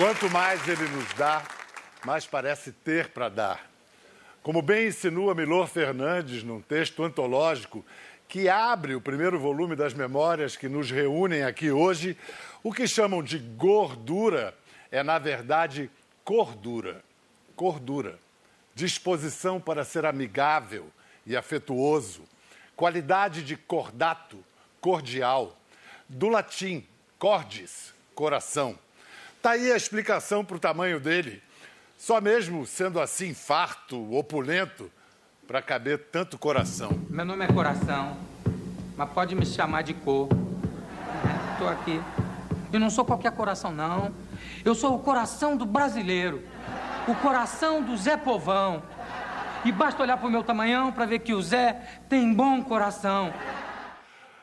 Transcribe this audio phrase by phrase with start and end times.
[0.00, 1.42] Quanto mais ele nos dá,
[2.06, 3.70] mais parece ter para dar.
[4.42, 7.84] Como bem insinua Milor Fernandes num texto antológico
[8.26, 12.16] que abre o primeiro volume das memórias que nos reúnem aqui hoje,
[12.62, 14.56] o que chamam de gordura
[14.90, 15.90] é, na verdade,
[16.24, 17.04] cordura.
[17.54, 18.18] Cordura.
[18.74, 20.90] Disposição para ser amigável
[21.26, 22.22] e afetuoso.
[22.74, 24.42] Qualidade de cordato,
[24.80, 25.54] cordial.
[26.08, 26.86] Do latim,
[27.18, 28.78] cordis, coração.
[29.40, 31.42] Está aí a explicação para o tamanho dele.
[31.96, 34.92] Só mesmo sendo assim farto, opulento,
[35.48, 36.90] para caber tanto coração.
[37.08, 38.18] Meu nome é Coração,
[38.98, 40.28] mas pode me chamar de cor.
[41.54, 42.02] Estou é, aqui.
[42.70, 44.14] Eu não sou qualquer coração, não.
[44.62, 46.42] Eu sou o coração do brasileiro.
[47.08, 48.82] O coração do Zé Povão.
[49.64, 53.32] E basta olhar para o meu tamanhão para ver que o Zé tem bom coração.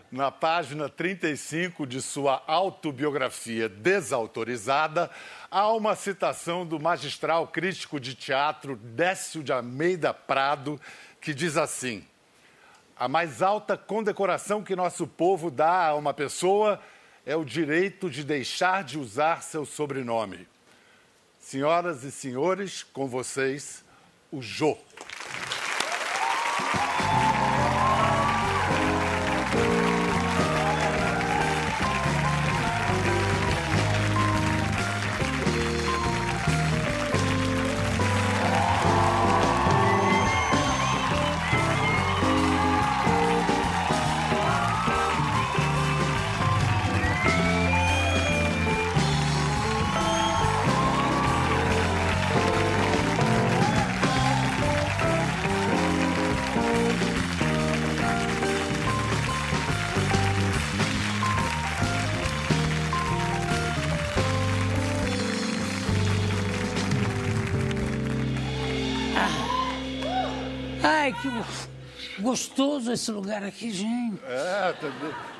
[0.10, 5.12] Na página 35 de sua autobiografia desautorizada,
[5.52, 10.80] há uma citação do magistral crítico de teatro Décio de Almeida Prado,
[11.20, 12.05] que diz assim:
[12.96, 16.80] A mais alta condecoração que nosso povo dá a uma pessoa
[17.26, 20.48] é o direito de deixar de usar seu sobrenome.
[21.38, 23.84] Senhoras e senhores, com vocês,
[24.32, 24.77] o Jô.
[71.30, 74.20] Que gostoso esse lugar aqui, gente.
[74.26, 74.92] É, tá,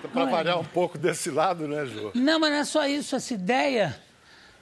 [0.02, 2.12] tá para variar um pouco desse lado, né, Jô?
[2.14, 4.00] Não, mas não é só isso, essa ideia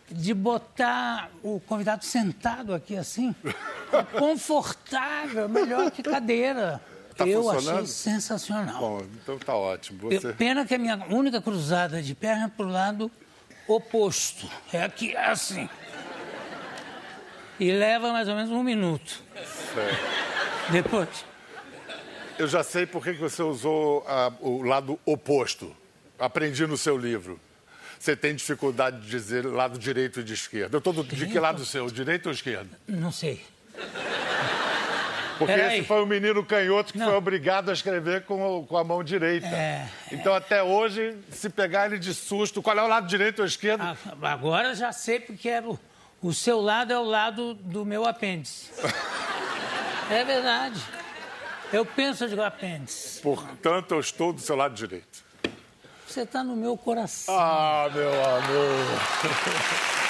[0.09, 3.34] de botar o convidado sentado aqui assim,
[4.18, 6.81] confortável, melhor que cadeira.
[7.18, 8.78] Tá eu achei sensacional.
[8.78, 10.09] Bom, então tá ótimo.
[10.12, 10.34] Você...
[10.34, 13.09] Pena que a minha única cruzada de perna é pro lado
[13.68, 14.50] oposto.
[14.72, 15.69] É aqui, é assim.
[17.58, 19.24] E leva mais ou menos um minuto.
[20.72, 21.26] Depois.
[22.38, 25.76] Eu já sei por que você usou ah, o lado oposto.
[26.20, 27.40] Aprendi no seu livro.
[27.98, 30.76] Você tem dificuldade de dizer lado direito e de esquerda.
[30.78, 31.88] Eu tô do- de que lado seu?
[31.90, 32.78] Direito ou esquerda?
[32.88, 33.42] Não sei.
[35.38, 35.80] Porque Peraí.
[35.80, 37.08] esse foi o menino canhoto que Não.
[37.08, 39.47] foi obrigado a escrever com, o- com a mão direita.
[39.47, 39.88] É.
[40.12, 43.82] Então, até hoje, se pegar ele de susto, qual é o lado direito ou esquerdo?
[43.82, 45.78] Ah, Agora já sei porque era o,
[46.22, 48.72] o seu lado é o lado do meu apêndice.
[50.09, 50.81] É verdade.
[51.73, 53.21] Eu penso de apêndice.
[53.21, 55.23] Portanto, eu estou do seu lado direito.
[56.07, 57.35] Você está no meu coração.
[57.38, 59.95] Ah, meu amor.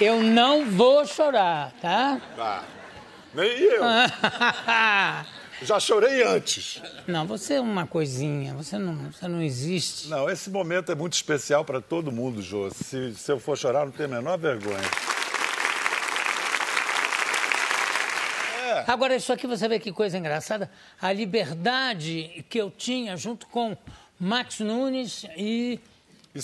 [0.00, 2.18] Eu não vou chorar, tá?
[2.38, 2.62] Ah,
[3.34, 3.82] nem eu.
[5.62, 6.80] Já chorei antes.
[7.06, 8.54] Não, você é uma coisinha.
[8.54, 10.08] Você não, você não existe.
[10.08, 12.70] Não, esse momento é muito especial para todo mundo, Jô.
[12.70, 14.88] Se, se eu for chorar, não tenho a menor vergonha.
[18.86, 20.70] Agora, isso aqui você vê que coisa engraçada.
[21.00, 23.76] A liberdade que eu tinha junto com
[24.18, 25.78] Max Nunes e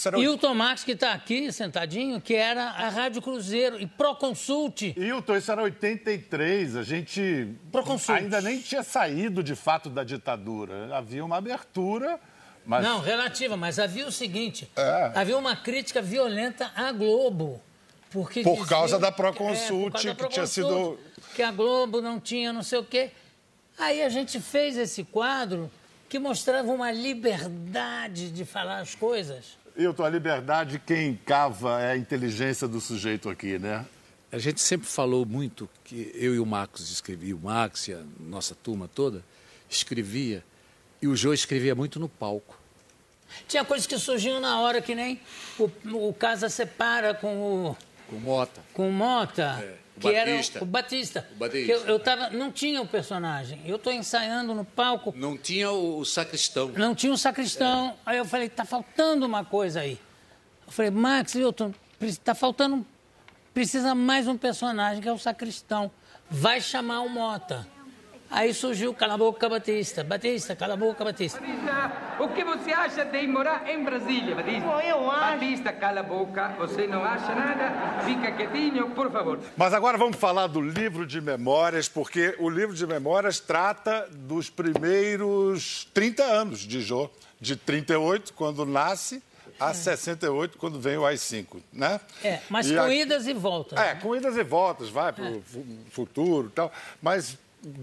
[0.05, 4.83] era o- Hilton Max, que está aqui sentadinho, que era a Rádio Cruzeiro e Proconsult.
[4.97, 6.77] Hilton, isso era 83.
[6.77, 8.19] A gente Proconsult.
[8.19, 10.95] ainda nem tinha saído de fato da ditadura.
[10.97, 12.19] Havia uma abertura,
[12.65, 15.13] mas Não, relativa, mas havia o seguinte: É.
[15.15, 17.61] havia uma crítica violenta à Globo.
[18.11, 20.99] Porque Por diziam- causa da É, Proconsult, por causa da que tinha sido-
[21.35, 23.11] Que a Globo não tinha não sei o quê.
[23.79, 25.71] Aí a gente fez esse quadro
[26.09, 29.59] que mostrava uma liberdade de falar as coisas.
[29.77, 33.85] Hilton, a liberdade, quem cava é a inteligência do sujeito aqui, né?
[34.33, 38.03] A gente sempre falou muito que eu e o Marcos escrevia, o Max e a
[38.19, 39.23] nossa turma toda
[39.69, 40.43] escrevia,
[41.01, 42.59] e o Jô escrevia muito no palco.
[43.49, 45.21] Tinha coisas que surgiam na hora, que nem
[45.59, 45.71] o,
[46.09, 47.37] o Casa Separa com
[47.69, 47.77] o,
[48.09, 48.61] Com Mota.
[48.73, 50.59] com o Mota, É, o que Batista.
[50.59, 51.29] era o Batista.
[51.33, 51.73] O Batista.
[51.73, 53.61] Eu, eu tava, não tinha o personagem.
[53.65, 56.69] Eu estou ensaiando no palco, Não tinha o, o sacristão.
[56.77, 57.95] não tinha um sacristão.
[58.05, 59.99] Aí eu falei, tá faltando uma coisa aí.
[60.67, 61.73] Eu falei, Max Hilton,
[62.25, 62.85] tá faltando,
[63.55, 65.91] precisa mais um personagem, que é o sacristão.
[66.29, 67.67] Vai chamar o Mota.
[68.31, 70.03] Aí surgiu Cala a Boca Batista.
[70.03, 71.41] Batista, cala a boca Batista.
[71.41, 74.61] Batista, o que você acha de morar em Brasília, Batista?
[74.61, 76.49] Bom, eu acho- Batista, cala a boca.
[76.59, 78.03] Você não acha nada?
[78.05, 79.39] Fica quietinho, por favor.
[79.57, 84.51] Mas agora vamos falar do livro de memórias, porque o livro de memórias trata dos
[84.51, 87.09] primeiros 30 anos de Jô,
[87.41, 89.23] de 38, quando nasce,
[89.59, 91.99] a 68, quando vem o AI-5, né?
[92.23, 93.79] É, mas E com a- idas e voltas.
[93.79, 94.01] É, né?
[94.03, 95.43] com idas e voltas, vai para o
[95.91, 96.71] futuro e tal.
[97.01, 97.39] Mas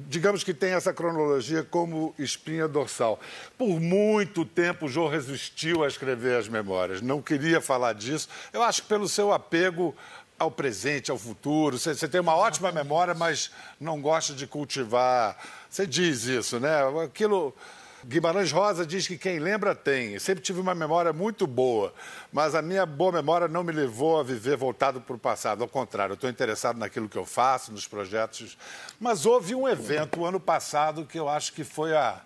[0.07, 3.19] digamos que tem essa cronologia como espinha dorsal.
[3.57, 8.30] Por muito tempo, o Jô resistiu a escrever as memórias, não queria falar disso.
[8.53, 9.94] Eu acho que pelo seu apego
[10.39, 11.77] ao presente, ao futuro.
[11.77, 15.38] Você, você tem uma ótima memória, mas não gosta de cultivar.
[15.69, 16.80] Você diz isso, né?
[17.03, 17.56] Aquilo.
[18.05, 20.13] Guimarães Rosa diz que quem lembra tem.
[20.13, 21.94] Eu sempre tive uma memória muito boa,
[22.31, 25.63] mas a minha boa memória não me levou a viver voltado para o passado.
[25.63, 28.57] Ao contrário, eu estou interessado naquilo que eu faço, nos projetos.
[29.00, 32.21] Mas houve um evento ano passado que eu acho que foi a,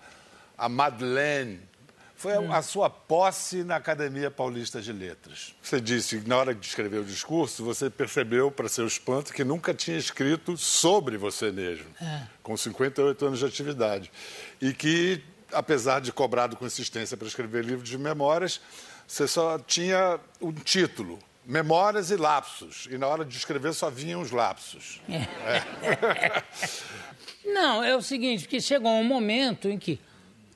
[0.57, 1.61] a Madeleine.
[2.15, 5.53] Foi a, a sua posse na Academia Paulista de Letras.
[5.61, 9.43] Você disse que na hora de escrever o discurso, você percebeu, para seu espanto, que
[9.43, 11.85] nunca tinha escrito sobre você mesmo,
[12.41, 14.11] com 58 anos de atividade.
[14.59, 18.59] E que apesar de cobrado com insistência para escrever livros de memórias,
[19.07, 22.87] você só tinha um título, Memórias e Lapsos.
[22.91, 25.01] E na hora de escrever só vinham os lapsos.
[27.45, 29.97] Não, é o seguinte, porque chegou um momento em que,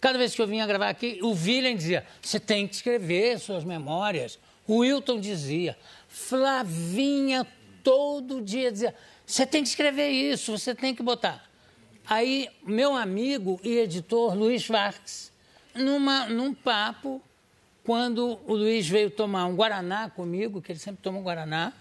[0.01, 3.63] cada vez que eu vinha gravar aqui, o William dizia, você tem que escrever suas
[3.63, 4.37] memórias.
[4.67, 5.77] O Wilton dizia,
[6.09, 7.47] Flavinha
[7.81, 8.93] todo dia dizia,
[9.25, 11.49] você tem que escrever isso, você tem que botar.
[12.05, 15.31] Aí, meu amigo e editor Luiz Vargas,
[15.73, 17.21] numa, num papo,
[17.83, 21.73] quando o Luiz veio tomar um Guaraná comigo, que ele sempre toma um Guaraná,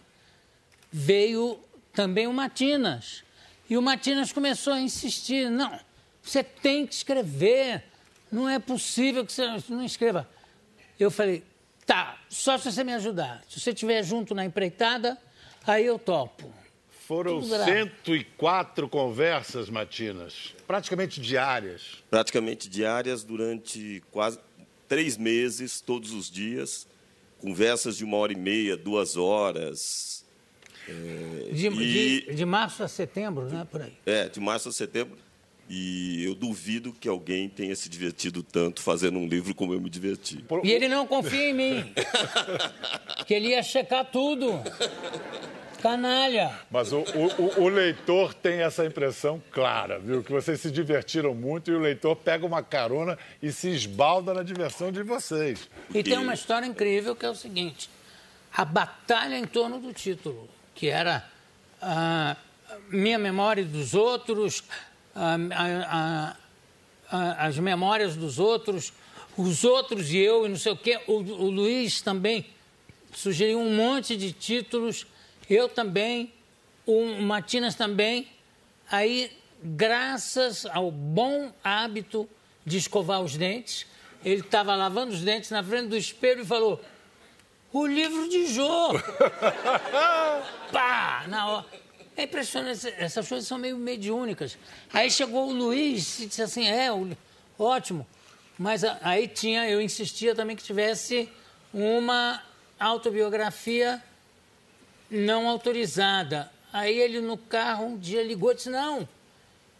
[0.90, 1.58] veio
[1.92, 3.24] também o Matinas.
[3.68, 5.78] E o Matinas começou a insistir: não,
[6.22, 7.84] você tem que escrever,
[8.30, 10.28] não é possível que você não escreva.
[10.98, 11.42] Eu falei:
[11.86, 13.42] tá, só se você me ajudar.
[13.48, 15.18] Se você estiver junto na empreitada,
[15.66, 16.59] aí eu topo.
[17.10, 17.72] Foram Tudo grave.
[18.04, 22.04] 104 conversas matinas, praticamente diárias.
[22.08, 24.38] praticamente diárias durante quase
[24.88, 26.86] três meses, todos os dias,
[27.40, 30.24] conversas de uma hora e meia, duas horas,
[30.86, 33.66] De, E- de- de março a setembro, né?
[33.68, 33.92] Por aí.
[34.06, 35.18] é, de março a setembro.
[35.68, 39.90] E eu duvido que alguém tenha se divertido tanto fazendo um livro como eu me
[39.90, 40.44] diverti.
[40.62, 41.92] E ele não confia em mim.
[43.26, 44.60] que ele ia checar tudo.
[45.80, 46.52] Canalha.
[46.70, 50.22] Mas o, o- o- o leitor tem essa impressão clara, viu?
[50.22, 54.42] Que vocês se divertiram muito e o leitor pega uma carona e se esbalda na
[54.42, 55.68] diversão de vocês.
[55.94, 57.88] E tem uma história incrível que é o seguinte:
[58.56, 61.24] a batalha em torno do título, que era
[61.80, 62.36] ah,
[62.88, 64.62] minha memória dos outros,
[65.14, 66.36] ah, ah,
[67.10, 68.92] ah, as memórias dos outros,
[69.36, 71.00] os outros e eu, e não sei o quê.
[71.06, 72.46] O, o Luiz também
[73.12, 75.06] sugeriu um monte de títulos,
[75.50, 76.32] eu também,
[76.86, 78.28] o Matinas também.
[78.90, 79.30] Aí,
[79.62, 82.28] graças ao bom hábito
[82.64, 83.86] de escovar os dentes,
[84.24, 86.80] ele estava lavando os dentes na frente do espelho e falou:
[87.72, 88.90] O livro de Jô!
[90.72, 91.24] Pá!
[91.28, 91.66] Na hora.
[92.16, 94.58] É impressionante, essas coisas são meio mediúnicas.
[94.92, 97.16] Aí chegou o Luiz e disse assim: É, o-
[97.58, 98.06] ótimo.
[98.58, 101.30] Mas aí tinha, eu insistia também que tivesse
[101.72, 102.42] uma
[102.78, 104.02] autobiografia
[105.10, 106.50] não autorizada.
[106.72, 109.08] Aí ele no carro um dia ligou e disse: Não,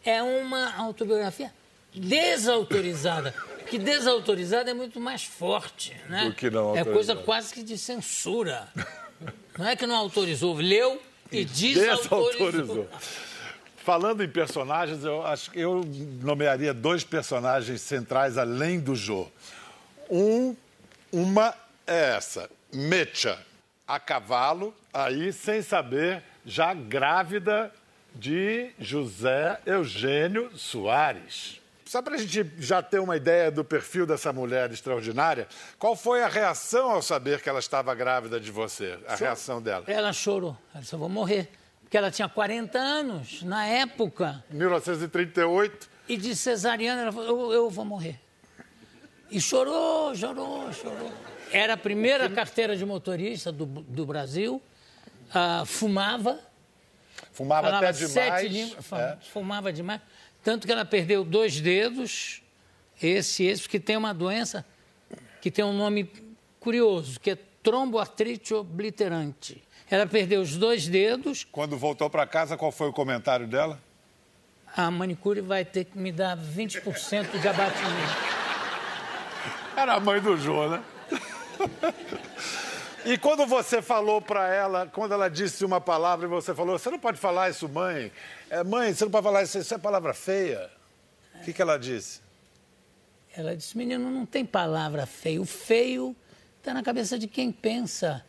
[0.05, 1.53] é uma autobiografia
[1.95, 3.35] desautorizada.
[3.69, 6.25] Que desautorizada é muito mais forte, né?
[6.25, 7.23] Do que não É coisa autorizada.
[7.25, 8.69] quase que de censura.
[9.57, 12.51] Não é que não autorizou, leu e desautorizou.
[12.51, 12.89] Desautorizou.
[13.77, 15.83] Falando em personagens, eu acho que eu
[16.21, 19.29] nomearia dois personagens centrais além do Jô.
[20.11, 20.55] Um,
[21.13, 21.55] uma
[21.87, 23.39] é essa, Mecha,
[23.91, 27.73] a cavalo, aí sem saber, já grávida
[28.15, 31.61] de José Eugênio Soares.
[31.85, 36.23] Só para a gente já ter uma ideia do perfil dessa mulher extraordinária, qual foi
[36.23, 38.97] a reação ao saber que ela estava grávida de você?
[39.09, 39.85] A reação dela?
[39.89, 40.57] Ela chorou.
[40.73, 41.51] Ela disse: Eu vou morrer.
[41.83, 44.45] Porque ela tinha 40 anos na época.
[44.51, 45.91] 1938.
[46.09, 48.21] E de cesariana, ela falou: eu, eu vou morrer.
[49.29, 51.13] E chorou, chorou, chorou.
[51.53, 54.63] Era a primeira carteira de motorista do, do Brasil.
[55.33, 56.39] ah, fumava.
[57.33, 58.51] Fumava até demais.
[58.51, 58.93] línguas.
[58.93, 59.19] é.
[59.33, 60.01] Fumava demais.
[60.43, 62.43] Tanto que ela perdeu dois dedos,
[63.03, 64.65] esse e esse, porque tem uma doença
[65.41, 66.11] que tem um nome
[66.59, 69.63] curioso, que é tromboartrite obliterante.
[69.91, 71.45] Ela perdeu os dois dedos.
[71.51, 73.81] Quando voltou para casa, qual foi o comentário dela?
[74.77, 78.41] a manicure vai ter que me dar 20% de abatimento.
[79.77, 80.83] Era a mãe do Jô, né?
[83.05, 86.91] E quando você falou para ela, quando ela disse uma palavra e você falou, você
[86.91, 88.13] não pode falar isso, mãe.
[88.51, 90.71] É, mãe, você não pode falar isso, isso é palavra feia.
[91.37, 92.21] O que, que ela disse?
[93.35, 95.43] Ela disse, menino, não tem palavra feio.
[95.43, 96.15] O feio
[96.59, 98.23] está na cabeça de quem pensa.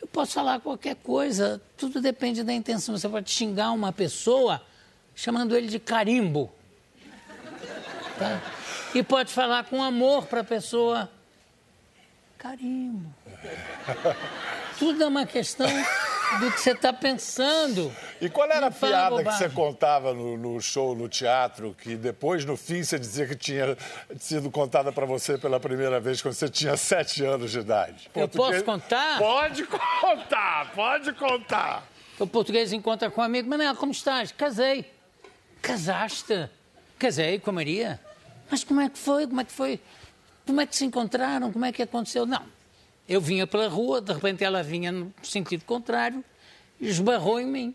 [0.00, 2.96] Eu posso falar qualquer coisa, tudo depende da intenção.
[2.96, 4.62] Você pode xingar uma pessoa
[5.14, 6.50] chamando ele de carimbo.
[8.18, 8.40] Tá?
[8.94, 11.10] E pode falar com amor para a pessoa.
[12.38, 13.12] Carimbo.
[14.78, 15.66] Tudo é uma questão
[16.38, 17.92] do que você está pensando.
[18.20, 21.96] E qual era Não a piada que você contava no, no show, no teatro, que
[21.96, 23.76] depois, no fim, você dizia que tinha
[24.20, 28.08] sido contada para você pela primeira vez quando você tinha sete anos de idade?
[28.14, 29.18] Eu posso contar?
[29.18, 31.88] Pode contar, pode contar.
[32.20, 34.30] O português encontra com um amigo, Manel, como estás?
[34.30, 34.88] Casei.
[35.60, 36.48] Casaste?
[37.00, 37.98] Casei com a Maria.
[38.48, 39.26] Mas como é que foi?
[39.26, 39.80] Como é que foi?
[40.48, 41.52] Como é que se encontraram?
[41.52, 42.24] Como é que aconteceu?
[42.24, 42.42] Não.
[43.06, 46.24] Eu vinha pela rua, de repente ela vinha no sentido contrário
[46.80, 47.74] esbarrou em mim.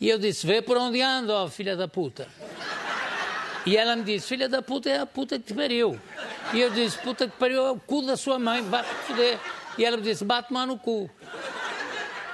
[0.00, 2.26] E eu disse, vê por onde ando, ó, filha da puta.
[3.64, 5.98] E ela me disse, filha da puta é a puta que te pariu.
[6.52, 9.38] E eu disse, puta que pariu é o cu da sua mãe, vai foder.
[9.78, 11.08] E ela me disse, bate-me no cu.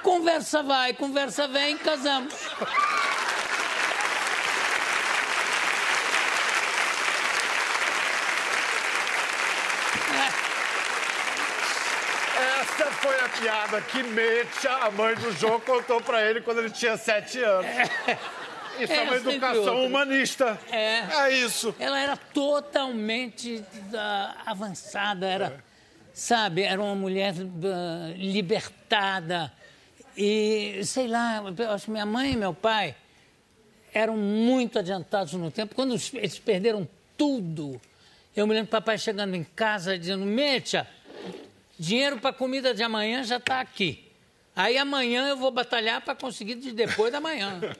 [0.01, 2.33] Conversa vai, conversa vem, casamos.
[12.61, 16.69] Essa foi a piada que Metia, a mãe do João, contou para ele quando ele
[16.69, 17.69] tinha sete anos.
[18.79, 20.59] Isso é uma Essa, entre educação humanista.
[20.71, 21.27] É.
[21.27, 21.75] É isso.
[21.79, 25.63] Ela era totalmente ah, avançada, era,
[26.13, 29.51] sabe, era uma mulher ah, libertada.
[30.17, 32.95] E, sei lá, acho que minha mãe e meu pai
[33.93, 35.75] eram muito adiantados no tempo.
[35.75, 37.79] Quando eles perderam tudo,
[38.35, 40.87] eu me lembro do papai chegando em casa dizendo: Metia,
[41.81, 44.07] dinheiro para comida de amanhã já está aqui.
[44.55, 47.59] Aí amanhã eu vou batalhar para conseguir de depois da manhã.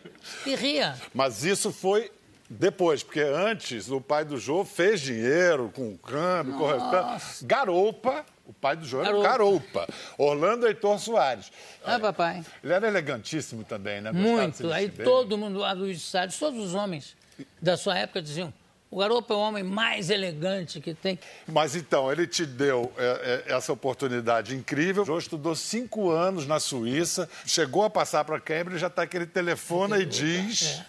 [0.45, 0.95] E ria.
[1.13, 2.11] Mas isso foi
[2.47, 7.43] depois, porque antes o pai do Jô fez dinheiro com câmbio, correspondente.
[7.43, 9.87] Garoupa, o pai do Jô era um Garoupa.
[10.17, 11.51] Orlando Heitor Soares.
[11.83, 12.43] Ah, papai.
[12.63, 14.11] Ele era elegantíssimo também, né?
[14.11, 14.71] Gostava Muito.
[14.71, 17.15] Aí todo mundo, a Luiz Salles, todos os homens
[17.59, 18.53] da sua época diziam:
[18.91, 21.17] o garoto é o homem mais elegante que tem.
[21.47, 25.05] Mas então, ele te deu é, é, essa oportunidade incrível.
[25.05, 30.01] Jô estudou cinco anos na Suíça, chegou a passar para Cambridge, já está aquele telefone
[30.01, 30.81] e diz.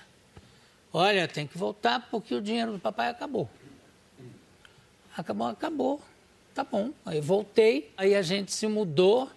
[0.93, 3.49] Olha, tem que voltar porque o dinheiro do papai acabou.
[5.17, 6.03] Acabou, acabou.
[6.53, 6.91] Tá bom.
[7.07, 9.31] Aí voltei, aí a gente se mudou.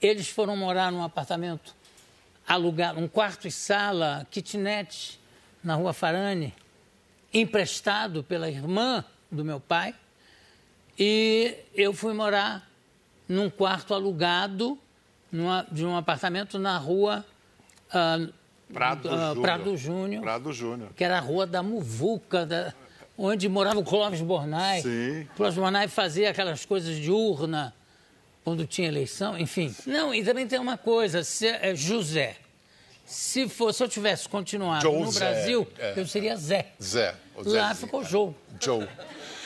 [0.00, 1.74] Eles foram morar num apartamento
[2.46, 5.20] alugado, um quarto e sala, kitnet,
[5.62, 6.54] na rua Farane,
[7.32, 9.94] emprestado pela irmã do meu pai.
[10.98, 12.68] E eu fui morar
[13.28, 14.78] num quarto alugado
[15.30, 17.24] numa- de um apartamento na rua
[17.92, 18.18] ah,
[18.72, 19.40] Prado ah, Júnior.
[19.42, 20.90] Prado Júnior Prado Júnior.
[20.96, 22.72] que era a rua da Muvuca, da-
[23.16, 24.80] onde morava o Clóvis Bornai.
[24.82, 25.22] Sim.
[25.22, 27.74] O Clóvis Bornai fazia aquelas coisas de urna
[28.44, 29.74] quando tinha eleição, enfim.
[29.86, 32.36] Não, e também tem uma coisa, se, é, José.
[33.12, 35.92] Se, fosse, se eu tivesse continuado no José, Brasil, é.
[35.96, 36.72] eu seria Zé.
[36.82, 37.14] Zé.
[37.34, 38.32] o Lá ficou Joe.
[38.58, 38.88] Joe.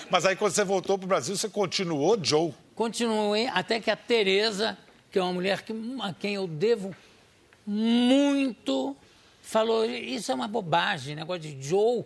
[0.09, 2.55] Mas aí, quando você voltou para o Brasil, você continuou Joe.
[2.77, 4.79] Continuei até que a Tereza,
[5.11, 6.95] que é uma mulher que, a quem eu devo
[7.67, 8.97] muito,
[9.43, 12.05] falou: Isso é uma bobagem, negócio de Joe.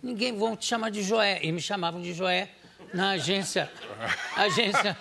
[0.00, 1.40] Ninguém vão te chamar de Joé.
[1.42, 2.50] E me chamavam de Joé
[2.92, 3.68] na agência,
[4.36, 4.96] agência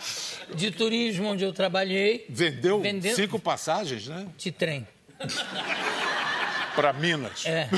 [0.55, 2.25] de turismo onde eu trabalhei.
[2.29, 4.27] Vendeu, Vendeu- cinco passagens, né?
[4.37, 4.87] De trem.
[6.75, 7.45] Para Minas.
[7.45, 7.69] É.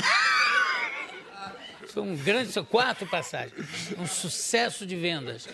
[1.88, 3.54] Foi um grande, quatro passagens.
[3.98, 5.48] Um sucesso de vendas.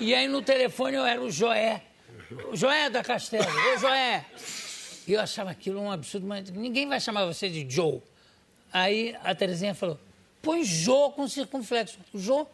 [0.00, 1.82] E aí no telefone eu era o Joé.
[2.50, 3.46] O Joé da Castelo.
[3.74, 4.24] Ô Joé.
[5.06, 8.02] E eu achava aquilo um absurdo, mas ninguém vai chamar você de Joe.
[8.72, 9.98] Aí a Terezinha falou:
[10.42, 11.98] põe Jô com circunflexo.
[12.14, 12.46] Jô,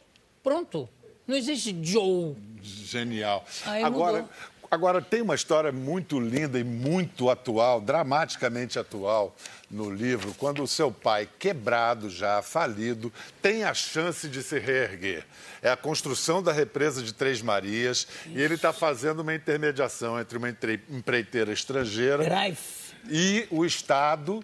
[0.42, 0.88] pronto.
[1.26, 2.36] Não existe Joe.
[2.62, 3.44] Genial.
[3.64, 4.34] Aí agora, mudou.
[4.72, 9.36] Agora, tem uma história muito linda e muito atual, dramaticamente atual,
[9.70, 13.12] no livro, quando o seu pai, quebrado já, falido,
[13.42, 15.26] tem a chance de se reerguer.
[15.60, 20.38] É a construção da represa de Três Marias e ele está fazendo uma intermediação entre
[20.38, 22.94] uma empreiteira estrangeira Greif.
[23.10, 24.42] e o Estado.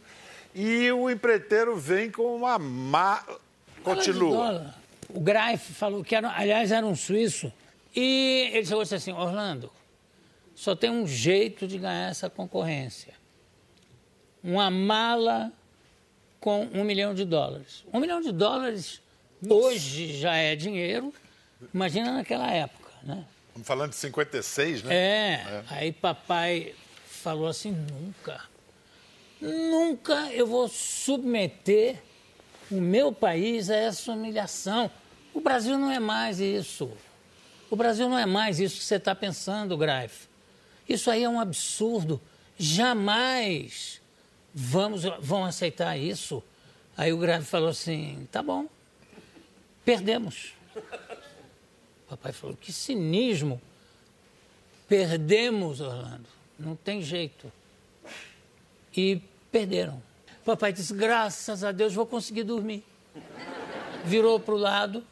[0.54, 3.25] E o empreiteiro vem com uma má.
[3.82, 4.75] Continua.
[5.08, 7.50] O Greif falou que, era, aliás, era um suíço.
[7.97, 9.70] E ele chegou e disse assim: Orlando,
[10.58, 13.14] só tem um jeito de ganhar essa concorrência.
[14.42, 15.52] Uma mala
[16.40, 17.84] com um milhão de dólares.
[17.92, 19.00] Um milhão de dólares
[19.48, 21.14] hoje já é dinheiro,
[21.72, 23.24] imagina naquela época, né?
[23.46, 24.94] Estamos falando de 56, né?
[24.96, 25.32] É.
[25.34, 25.64] é.
[25.68, 26.74] Aí papai
[27.06, 28.42] falou assim: nunca,
[29.40, 32.02] nunca eu vou submeter
[32.68, 34.90] o meu país a essa humilhação.
[35.32, 36.90] O Brasil não é mais isso.
[37.70, 40.27] O Brasil não é mais isso que você está pensando, Graif.
[40.88, 42.21] Isso aí é um absurdo.
[42.59, 44.00] Jamais
[44.54, 46.42] vamos, vão aceitar isso.
[46.97, 48.66] Aí o Graif falou assim: tá bom,
[49.85, 50.54] perdemos.
[52.09, 53.61] Papai falou: que cinismo.
[54.88, 56.26] Perdemos, Orlando.
[56.59, 57.52] Não tem jeito.
[58.97, 59.21] E
[59.52, 60.02] perderam.
[60.45, 62.83] Papai disse: graças a Deus vou conseguir dormir.
[64.04, 65.04] Virou para o lado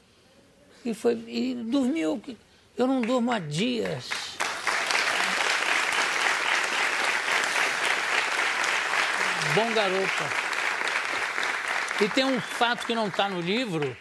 [0.84, 2.20] e, foi, e dormiu.
[2.76, 4.08] Eu não durmo há dias.
[9.56, 10.22] Bom garoto.
[12.04, 13.96] E tem um fato que não está no livro.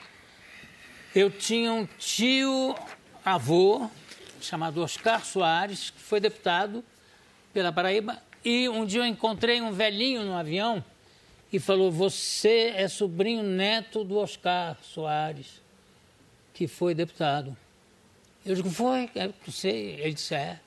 [1.15, 2.75] Eu tinha um tio
[3.23, 3.89] avô
[4.41, 6.83] chamado Oscar Soares, que foi deputado
[7.53, 10.83] pela Paraíba, e um dia eu encontrei um velhinho no avião
[11.53, 15.61] e falou: Você é sobrinho neto do Oscar Soares,
[16.53, 17.55] que foi deputado.
[18.45, 20.01] Eu digo: Foi, eu não sei.
[20.01, 20.59] Ele disse: É.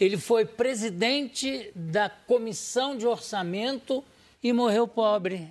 [0.00, 4.02] Ele foi presidente da comissão de orçamento
[4.42, 5.48] e morreu pobre.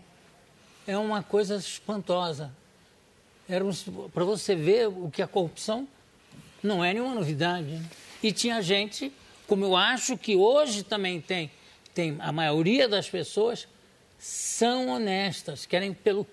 [0.85, 2.51] É uma coisa espantosa.
[3.47, 3.63] Era
[4.13, 5.87] para você ver o que a corrupção
[6.61, 7.81] não é nenhuma novidade.
[8.21, 9.11] E tinha gente,
[9.47, 11.51] como eu acho que hoje também tem,
[11.93, 13.67] tem a maioria das pessoas
[14.19, 16.27] são honestas, querem pelo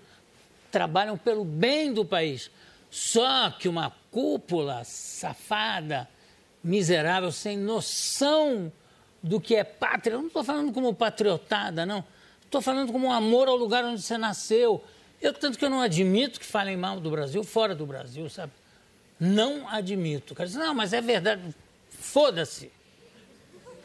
[0.71, 2.51] trabalham pelo bem do país.
[2.91, 6.07] Só que uma cúpula safada,
[6.63, 8.71] miserável, sem noção
[9.21, 10.13] do que é pátria.
[10.13, 12.03] Eu não estou falando como patriotada, não.
[12.49, 14.83] Estou falando como amor ao lugar onde você nasceu.
[15.21, 18.51] Eu, tanto que eu não admito que falem mal do Brasil fora do Brasil, sabe?
[19.19, 20.33] Não admito.
[20.33, 21.43] O cara diz, não, mas é verdade.
[21.91, 22.71] Foda-se.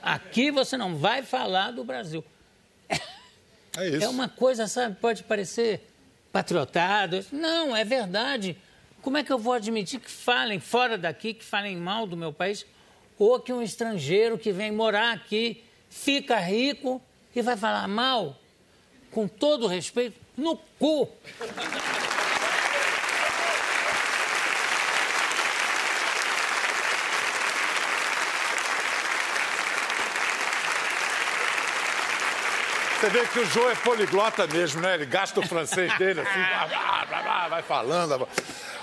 [0.01, 2.25] Aqui você não vai falar do Brasil.
[3.77, 4.05] É, isso.
[4.05, 5.87] é uma coisa, sabe, pode parecer
[6.33, 7.23] patriotado.
[7.31, 8.57] Não, é verdade.
[9.03, 12.33] Como é que eu vou admitir que falem fora daqui, que falem mal do meu
[12.33, 12.65] país,
[13.19, 17.03] ou que um estrangeiro que vem morar aqui fica rico
[17.37, 18.41] e vai falar mal?
[19.15, 21.09] Com todo respeito, no cu.
[32.99, 34.95] Você vê que o João é poliglota mesmo, né?
[34.95, 36.41] Ele gasta o francês dele assim,
[37.51, 38.27] vai falando.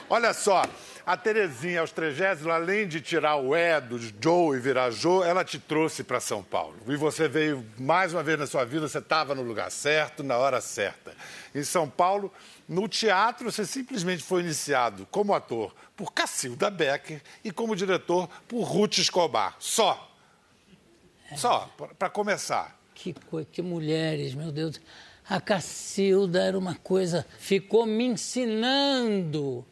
[0.10, 0.64] Olha só,
[1.06, 5.44] a Terezinha, aos 30, além de tirar o E do Joe e virar Joe, ela
[5.44, 6.76] te trouxe para São Paulo.
[6.88, 10.38] E você veio mais uma vez na sua vida, você estava no lugar certo, na
[10.38, 11.16] hora certa.
[11.54, 12.32] Em São Paulo,
[12.68, 18.62] no teatro, você simplesmente foi iniciado como ator por Cacilda Becker e como diretor por
[18.64, 19.56] Ruth Escobar.
[19.60, 20.10] Só.
[21.36, 22.78] Só, para começar.
[22.94, 23.16] Que,
[23.52, 24.80] que mulheres, meu Deus.
[25.28, 27.26] A Cacilda era uma coisa.
[27.40, 29.66] Ficou me ensinando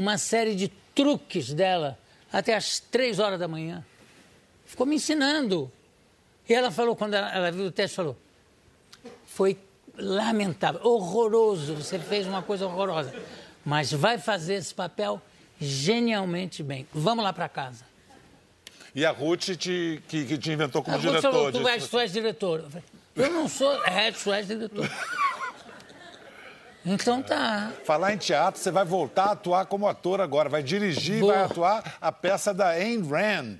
[0.00, 1.98] uma série de truques dela
[2.32, 3.84] até as três horas da manhã.
[4.64, 5.70] Ficou me ensinando.
[6.48, 8.16] E ela falou, quando ela, ela viu o teste, falou:
[9.26, 9.58] Foi
[9.98, 11.74] lamentável, horroroso.
[11.74, 13.12] Você fez uma coisa horrorosa.
[13.62, 15.20] Mas vai fazer esse papel
[15.60, 16.88] genialmente bem.
[16.94, 17.84] Vamos lá para casa.
[18.94, 21.30] E a Ruth te, que, que te inventou como a diretor.
[21.30, 22.60] Ruth falou, tu, és, tu és diretor.
[22.60, 22.84] Eu, falei,
[23.16, 23.84] eu não sou.
[23.84, 24.90] É, tu és diretor.
[26.84, 27.72] Então tá.
[27.84, 30.48] Falar em teatro, você vai voltar a atuar como ator agora.
[30.48, 33.58] Vai dirigir e vai atuar a peça da Ayn Rand.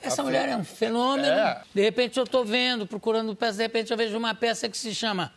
[0.00, 1.26] Essa a mulher é um fenômeno.
[1.28, 1.62] É.
[1.74, 4.94] De repente eu estou vendo, procurando peça, de repente eu vejo uma peça que se
[4.94, 5.32] chama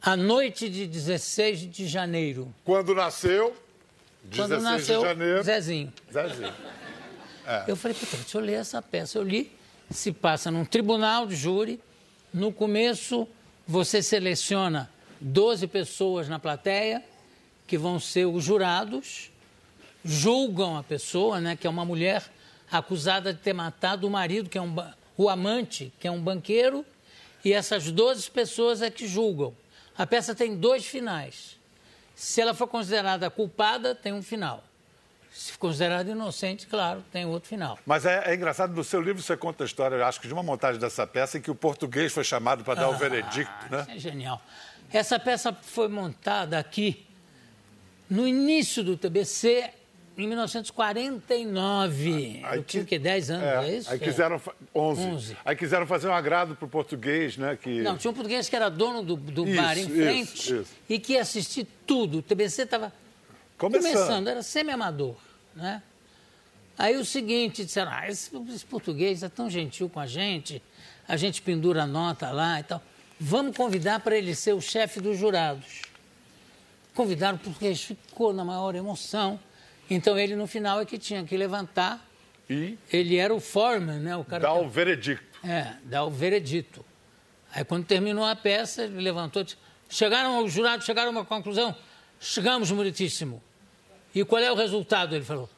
[0.00, 2.52] A Noite de 16 de Janeiro.
[2.64, 3.56] Quando nasceu?
[4.24, 5.42] 16 Quando nasceu, de janeiro.
[5.42, 5.92] Zezinho.
[6.12, 6.54] Zezinho.
[7.46, 7.64] É.
[7.66, 9.18] Eu falei, puta, deixa eu ler essa peça.
[9.18, 9.50] Eu li,
[9.90, 11.80] se passa num tribunal de júri.
[12.32, 13.28] No começo,
[13.66, 14.88] você seleciona
[15.22, 17.02] 12 pessoas na plateia,
[17.66, 19.30] que vão ser os jurados,
[20.04, 22.24] julgam a pessoa, né, que é uma mulher
[22.70, 24.74] acusada de ter matado o marido, que é um,
[25.16, 26.84] o amante, que é um banqueiro,
[27.44, 29.54] e essas 12 pessoas é que julgam.
[29.96, 31.58] A peça tem dois finais.
[32.14, 34.64] Se ela for considerada culpada, tem um final.
[35.32, 37.78] Se considerado inocente, claro, tem outro final.
[37.86, 40.42] Mas é, é, engraçado, no seu livro você conta a história, acho que de uma
[40.42, 43.86] montagem dessa peça em que o português foi chamado para dar o ah, veredicto, né?
[43.88, 44.42] é genial.
[44.92, 47.04] Essa peça foi montada aqui
[48.10, 49.70] no início do TBC,
[50.18, 52.40] em 1949.
[52.44, 52.98] Aí que- o quê?
[52.98, 53.90] 10 anos, é, isso?
[53.90, 53.98] Aí É.
[53.98, 54.38] quiseram.
[54.38, 55.00] fa- 11.
[55.02, 55.36] 11.
[55.44, 57.56] Aí quiseram fazer um agrado pro português, né?
[57.60, 57.80] Que...
[57.80, 60.66] Não, tinha um português que era dono do, do Isso, bar em isso, frente isso.
[60.88, 62.18] e que ia assistir tudo.
[62.18, 62.92] O TBC estava
[63.56, 63.92] Começando.
[63.92, 64.28] começando.
[64.28, 65.16] era semi-amador.
[65.54, 65.82] Né?
[66.78, 70.62] Aí o seguinte, disseram, ah, esse, esse português é tão gentil com a gente,
[71.08, 72.82] a gente pendura a nota lá e tal.
[73.24, 75.82] Vamos convidar para ele ser o chefe dos jurados.
[76.92, 79.38] Convidaram o português, ficou na maior emoção.
[79.88, 82.04] Então ele, no final, é que tinha que levantar.
[82.50, 84.16] E Ele era o foreman, né?
[84.16, 85.38] O cara dá que- o veredicto.
[85.48, 86.84] é, dá o veredito.
[87.54, 89.46] Aí quando terminou a peça, ele levantou
[89.88, 91.76] chegaram, os jurados chegaram a uma conclusão,
[92.18, 93.40] chegamos, meritíssimo.
[94.12, 95.14] E qual é o resultado?
[95.14, 95.48] Ele falou,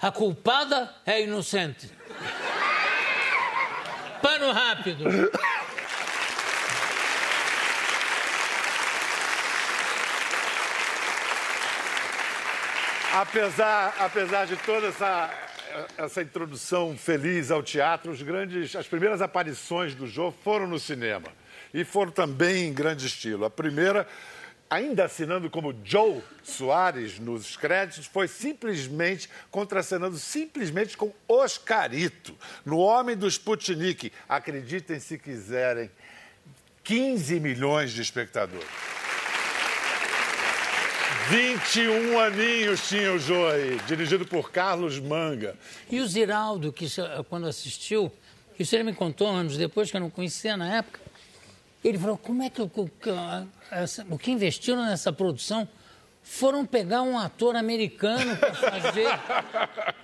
[0.00, 1.90] a culpada é inocente.
[4.22, 5.04] Pano rápido.
[13.14, 15.30] Apesar, apesar de toda essa,
[15.98, 21.28] essa introdução feliz ao teatro, os grandes, as primeiras aparições do Jô foram no cinema.
[21.74, 23.44] E foram também em grande estilo.
[23.44, 24.08] A primeira,
[24.70, 33.14] ainda assinando como Joe Soares nos créditos, foi simplesmente contracenando simplesmente com Oscarito, no Homem
[33.14, 34.10] do Sputnik.
[34.26, 35.90] Acreditem se quiserem,
[36.82, 38.66] 15 milhões de espectadores.
[41.30, 45.56] 21 aninhos tinha o Joey, dirigido por Carlos Manga.
[45.90, 46.86] E o Ziraldo, que
[47.28, 48.10] quando assistiu,
[48.58, 51.00] isso ele me contou anos depois, que eu não conhecia na época,
[51.84, 52.70] ele falou, como é que, o-
[54.10, 55.68] o- que investiram nessa produção
[56.22, 59.06] foram pegar um ator americano para fazer...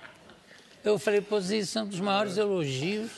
[0.81, 3.11] Eu falei, pô, isso é um dos maiores elogios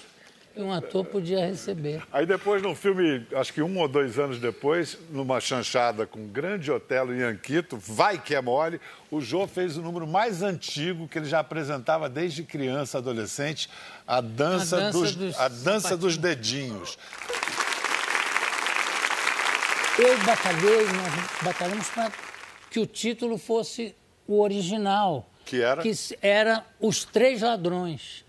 [0.53, 2.01] que um ator podia receber.
[2.11, 6.71] Aí depois, num filme, acho que um ou dois anos depois, numa chanchada com Grande
[6.71, 11.17] Otelo e Anquito, Vai Que É Mole, o Jô fez o número mais antigo que
[11.17, 13.69] ele já apresentava desde criança, adolescente,
[14.05, 16.97] a dança, A dança dos, dos a dança dos dedinhos.
[19.97, 22.11] Eu batalhei, nós batalhamos para
[22.69, 23.95] que o título fosse
[24.27, 25.29] o original.
[25.45, 25.81] Que era?
[25.81, 28.23] Que era Os Três Ladrões.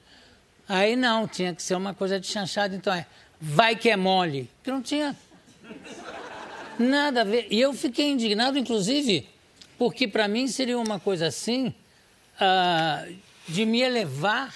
[0.68, 3.06] Aí não, tinha que ser uma coisa de chanchada, então é
[3.40, 4.48] Vai Que É Mole.
[4.62, 5.16] Que não tinha
[6.78, 7.46] nada a ver.
[7.50, 9.28] E eu fiquei indignado, inclusive,
[9.76, 11.74] porque para mim seria uma coisa assim,
[12.40, 13.04] ah,
[13.48, 14.54] de me elevar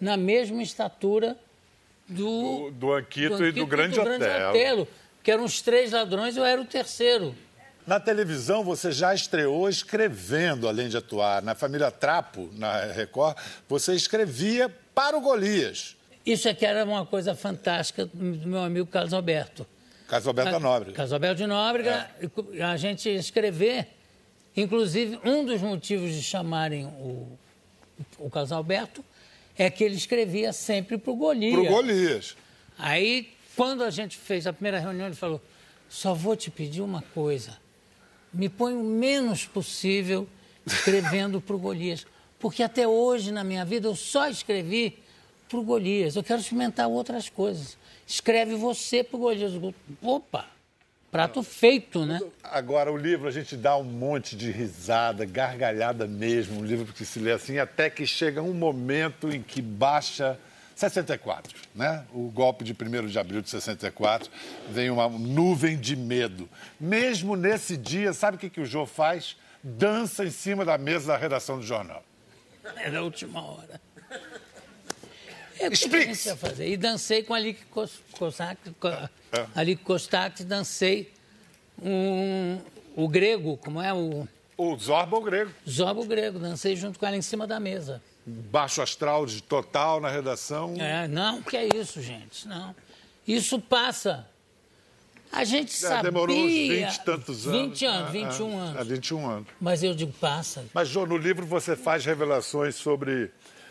[0.00, 1.36] na mesma estatura
[2.08, 4.50] do, Do, do Anquito e do Grande do Otelo.
[4.50, 4.88] Otelo,
[5.22, 7.34] que eram os três ladrões, eu era o terceiro.
[7.86, 11.42] Na televisão, você já estreou escrevendo, além de atuar.
[11.42, 13.36] Na família Trapo, na Record,
[13.68, 15.96] você escrevia para o Golias.
[16.24, 19.66] Isso aqui era uma coisa fantástica do meu amigo Carlos Alberto.
[20.06, 20.92] Carlos Alberto Ca- Nobre.
[20.92, 22.10] Carlos Alberto de Nóbrega,
[22.68, 23.88] a gente escrever.
[24.56, 27.38] Inclusive, um dos motivos de chamarem o,
[28.18, 29.04] o Carlos Alberto
[29.56, 31.52] é que ele escrevia sempre para o Golias.
[31.54, 32.36] Para o Golias.
[32.78, 35.40] Aí, quando a gente fez a primeira reunião, ele falou:
[35.88, 37.56] só vou te pedir uma coisa.
[38.32, 40.28] Me põe o menos possível
[40.66, 42.06] escrevendo para o Golias.
[42.40, 44.98] Porque até hoje, na minha vida, eu só escrevi
[45.48, 46.16] para o Golias.
[46.16, 47.76] Eu quero experimentar outras coisas.
[48.06, 49.52] Escreve você para o Golias.
[50.02, 50.46] Opa!
[51.10, 52.20] Prato feito, né?
[52.42, 57.04] Agora, o livro, a gente dá um monte de risada, gargalhada mesmo, um livro que
[57.04, 60.38] se lê assim, até que chega um momento em que baixa
[60.76, 62.04] 64, né?
[62.14, 64.30] O golpe de 1 de abril de 64,
[64.70, 66.48] vem uma nuvem de medo.
[66.78, 69.36] Mesmo nesse dia, sabe o que, que o Jô faz?
[69.64, 72.04] Dança em cima da mesa da redação do jornal.
[72.76, 73.80] Era a última hora.
[75.58, 76.10] É, o que Explique-se.
[76.10, 76.68] a gente ia fazer?
[76.70, 79.10] E dancei com a Lick Kos- Kossak, co- É.
[79.54, 81.12] a Lick Kostak, dancei
[81.82, 82.58] um,
[82.96, 85.50] o grego, como é o O Zorba, o grego.
[85.68, 88.02] Zorba o grego, dancei junto com ela em cima da mesa.
[88.26, 90.74] Baixo astral de total na redação.
[90.78, 92.74] É, não, que é isso, gente, não.
[93.26, 94.26] Isso passa.
[95.32, 96.02] A gente É, sabia...
[96.10, 97.60] demorou uns 20 e tantos anos.
[97.60, 98.80] 20 anos, É, 21 é, anos.
[98.80, 99.48] É, 21 anos.
[99.60, 100.64] Mas eu digo, passa.
[100.74, 103.30] Mas, Jô, no livro você faz revelações sobre,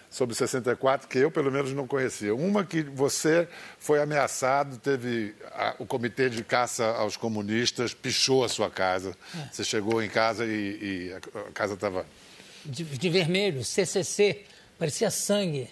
[0.09, 2.33] sobre 64 que eu, pelo menos, não conhecia.
[2.33, 8.49] Uma que você foi ameaçado, teve a- o comitê de caça aos comunistas, pichou a
[8.49, 9.15] sua casa.
[9.37, 9.49] É.
[9.51, 12.05] Você chegou em casa e, e a a casa estava...
[12.65, 14.43] De, de vermelho, CCC,
[14.77, 15.69] parecia sangue.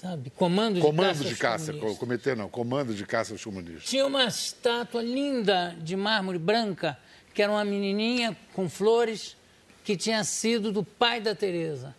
[0.00, 0.30] Sabe?
[0.30, 3.90] Comando de Comando caça de caça, comitê não, comando de caça aos comunistas.
[3.90, 6.96] Tinha uma estátua linda de mármore branca,
[7.34, 9.36] que era uma menininha com flores,
[9.82, 11.96] que tinha sido do pai da Teresa.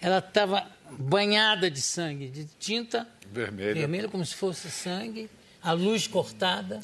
[0.00, 3.74] Ela estava banhada de sangue, de tinta Vermelha.
[3.74, 5.30] vermelha, como se fosse sangue,
[5.62, 6.80] a luz cortada.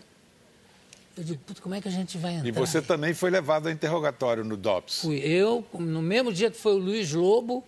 [1.17, 2.47] Eu digo, puta, como é que a gente vai entrar?
[2.47, 5.01] E você também foi levado a interrogatório no DOPS.
[5.01, 7.65] Fui eu, no mesmo dia que foi o Luiz Lobo,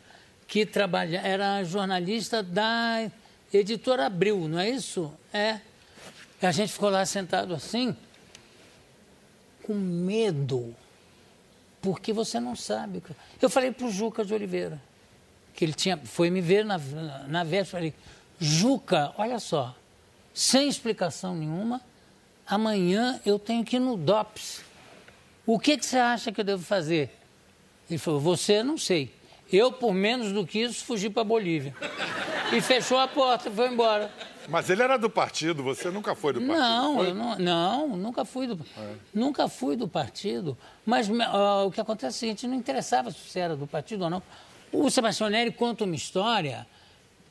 [0.48, 3.10] que trabalha, era jornalista da
[3.52, 5.12] editora Abril, não é isso?
[5.30, 5.60] É.
[6.40, 7.94] E a gente ficou lá sentado assim,
[9.62, 10.74] com medo,
[11.82, 13.02] porque você não sabe.
[13.40, 14.80] Eu falei para o Juca de Oliveira,
[15.54, 16.78] que ele tinha, foi me ver na,
[17.28, 17.94] na véspera, falei,
[18.40, 19.76] Juca, olha só,
[20.32, 21.82] sem explicação nenhuma,
[22.46, 24.62] amanhã eu tenho que ir no DOPS.
[25.44, 27.10] O que, que você acha que eu devo fazer?
[27.90, 29.17] Ele falou, você não sei.
[29.50, 31.74] Eu, por menos do que isso, fugi para Bolívia.
[32.52, 34.12] E fechou a porta e foi embora.
[34.48, 36.58] Mas ele era do partido, você nunca foi do partido?
[36.58, 38.94] Não, não, não, nunca fui do, é.
[39.12, 40.56] nunca fui do partido.
[40.86, 44.04] Mas uh, o que acontece é o seguinte, não interessava se você era do partido
[44.04, 44.22] ou não.
[44.72, 46.66] O Sebastião Neri conta uma história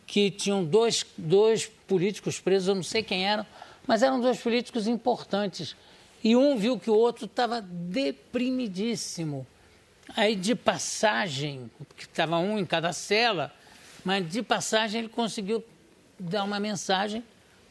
[0.06, 3.46] que tinham dois, dois políticos presos, eu não sei quem eram,
[3.88, 5.76] mas eram dois políticos importantes.
[6.24, 9.46] E um viu que o outro estava deprimidíssimo.
[10.16, 13.54] Aí, de passagem, que estava um em cada cela,
[14.04, 15.64] mas de passagem ele conseguiu
[16.20, 17.24] dar uma mensagem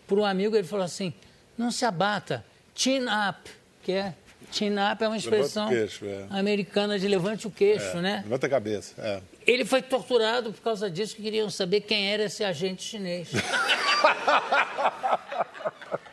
[0.07, 1.13] para um amigo, ele falou assim,
[1.57, 2.45] não se abata,
[2.75, 3.51] chin up,
[3.83, 4.15] que é
[4.53, 6.27] chin up é uma expressão queixo, é.
[6.31, 8.21] americana de levante o queixo, é, né?
[8.25, 9.21] Levanta a cabeça, é.
[9.47, 13.29] Ele foi torturado por causa disso, que queriam saber quem era esse agente chinês.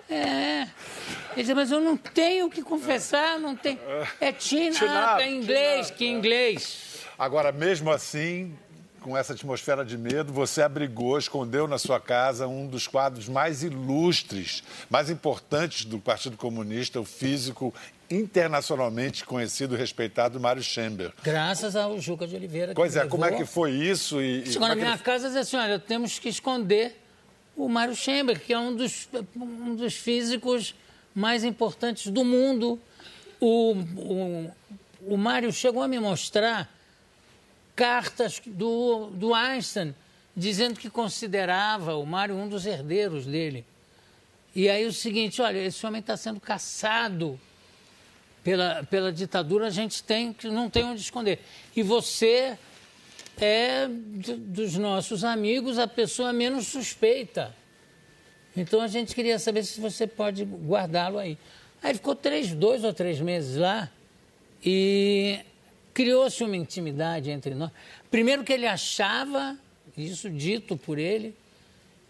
[0.10, 0.68] é.
[1.36, 3.80] Ele disse, mas eu não tenho o que confessar, não tem.
[4.22, 7.06] É up, é inglês, que inglês.
[7.18, 8.56] Agora, mesmo assim,
[9.04, 13.62] com essa atmosfera de medo, você abrigou, escondeu na sua casa um dos quadros mais
[13.62, 17.74] ilustres, mais importantes do Partido Comunista, o físico
[18.10, 21.12] internacionalmente conhecido e respeitado Mário Schember.
[21.24, 22.74] Graças ao Juca de Oliveira.
[22.74, 23.12] Pois é, levou...
[23.12, 24.22] como é que foi isso?
[24.22, 25.00] E, Chegou na é minha ele...
[25.00, 27.00] casa e disse assim, olha, temos que esconder
[27.56, 30.76] o Mário Schember, que é um dos, um dos físicos
[31.14, 32.80] mais importantes do mundo.
[33.40, 34.52] O, o,
[35.08, 36.70] o Mário chegou a me mostrar
[37.76, 39.94] cartas do, do Einstein
[40.36, 43.66] dizendo que considerava o Mário um dos herdeiros dele.
[44.56, 47.40] E aí o seguinte, olha, esse homem está sendo caçado
[48.44, 51.40] pela, pela ditadura, a gente tem que não tem onde esconder.
[51.76, 52.58] E você
[53.40, 57.56] é dos nossos amigos a pessoa menos suspeita.
[58.56, 61.38] Então a gente queria saber se você pode guardá-lo aí.
[61.82, 63.90] Aí ficou três, dois ou três meses lá
[64.64, 65.40] e
[65.94, 67.72] criou-se uma intimidade entre nós.
[68.10, 69.58] Primeiro que ele achava,
[69.98, 71.36] isso dito por ele,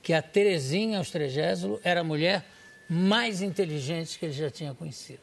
[0.01, 2.45] que a Terezinha Austrégésilo era a mulher
[2.89, 5.21] mais inteligente que ele já tinha conhecido.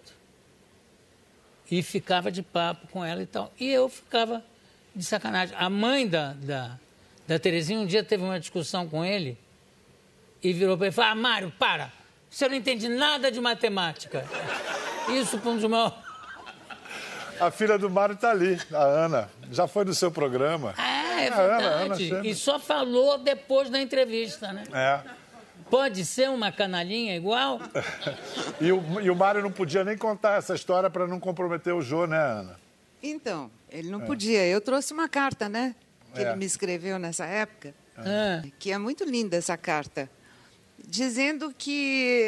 [1.71, 3.53] E ficava de papo com ela e tal.
[3.61, 4.43] E eu ficava
[4.97, 5.55] de sacanagem.
[5.57, 6.79] A mãe da, da,
[7.29, 9.39] da Terezinha um dia teve uma discussão com ele
[10.43, 11.93] e virou para ele e falou: Ah, Mário, para!
[12.29, 14.25] Você não entende nada de matemática.
[15.09, 16.11] Isso para um dos maiores
[17.41, 19.31] a filha do Mário está ali, a Ana.
[19.51, 20.75] Já foi no seu programa.
[20.77, 21.65] Ah, é verdade.
[21.65, 24.65] Ana, Ana e só falou depois da entrevista, né?
[24.73, 25.01] É.
[25.71, 27.61] Pode ser uma canalinha igual?
[28.61, 31.81] e, o, e o Mário não podia nem contar essa história para não comprometer o
[31.81, 32.61] Jô, né, Ana?
[33.03, 34.07] Então, ele não é.
[34.07, 34.47] podia.
[34.47, 35.75] Eu trouxe uma carta, né?
[36.13, 36.29] Que é.
[36.29, 37.73] ele me escreveu nessa época.
[37.99, 38.43] É.
[38.59, 40.11] Que é muito linda essa carta
[40.87, 41.71] dizendo que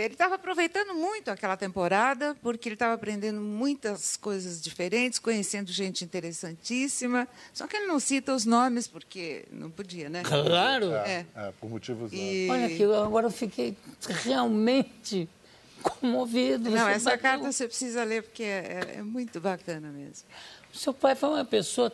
[0.04, 6.04] ele estava aproveitando muito aquela temporada, porque ele estava aprendendo muitas coisas diferentes, conhecendo gente
[6.04, 7.26] interessantíssima.
[7.52, 10.22] Só que ele não cita os nomes, porque não podia, né?
[10.22, 10.92] Claro!
[10.92, 11.48] É, é.
[11.48, 12.12] é por motivos.
[12.12, 12.48] E...
[12.50, 13.76] Olha aqui, agora eu fiquei
[14.24, 15.28] realmente
[15.82, 16.70] comovido.
[16.70, 17.22] Não, essa bateu.
[17.22, 20.26] carta você precisa ler, porque é, é muito bacana mesmo.
[20.72, 21.92] O seu pai foi uma pessoa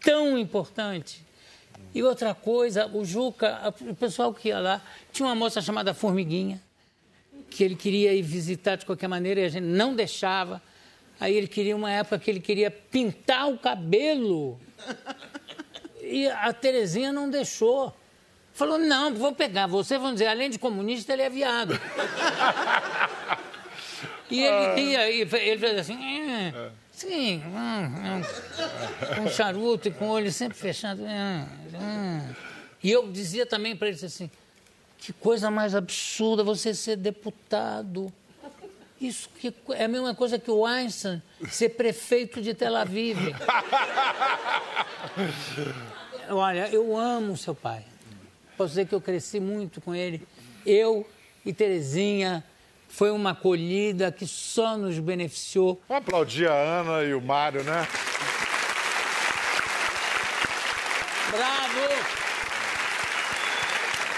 [0.00, 1.23] tão importante
[1.94, 4.82] e outra coisa, o Juca, o pessoal que ia lá,
[5.12, 6.60] tinha uma moça chamada Formiguinha,
[7.48, 10.60] que ele queria ir visitar de qualquer maneira e a gente não deixava.
[11.20, 14.58] Aí ele queria uma época que ele queria pintar o cabelo.
[16.02, 17.94] E a Terezinha não deixou.
[18.52, 21.80] Falou, não, vou pegar você, vão dizer, além de comunista, ele é viado.
[24.30, 25.96] e ele ia, ele fez assim...
[26.30, 26.70] Eh.
[26.94, 31.02] Sim, hum, hum, com charuto e com o olho sempre fechado.
[31.02, 32.34] Hum.
[32.82, 34.30] E eu dizia também para eles assim:
[34.98, 38.12] que coisa mais absurda você ser deputado.
[39.00, 43.18] Isso que é a mesma coisa que o Einstein ser prefeito de Tel Aviv.
[46.30, 47.84] Olha, eu amo seu pai.
[48.56, 50.26] Posso dizer que eu cresci muito com ele.
[50.64, 51.06] Eu
[51.44, 52.42] e Terezinha
[52.94, 55.82] foi uma acolhida que só nos beneficiou.
[55.88, 57.88] Vamos aplaudir a Ana e o Mário, né?
[61.32, 62.14] Bravo!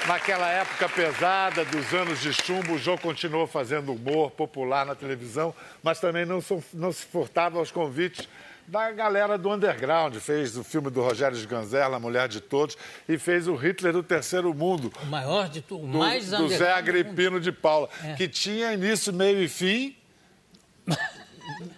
[0.07, 5.55] Naquela época pesada dos anos de chumbo, o Jô continuou fazendo humor popular na televisão,
[5.83, 8.29] mas também não, não se furtava aos convites
[8.67, 10.17] da galera do underground.
[10.17, 12.77] Fez o filme do Rogério Sganzerla, Mulher de Todos,
[13.09, 14.93] e fez o Hitler do Terceiro Mundo.
[15.03, 18.15] O maior de tudo, o mais Do, do Zé Agripino de Paula, é.
[18.15, 19.97] que tinha início, meio e fim.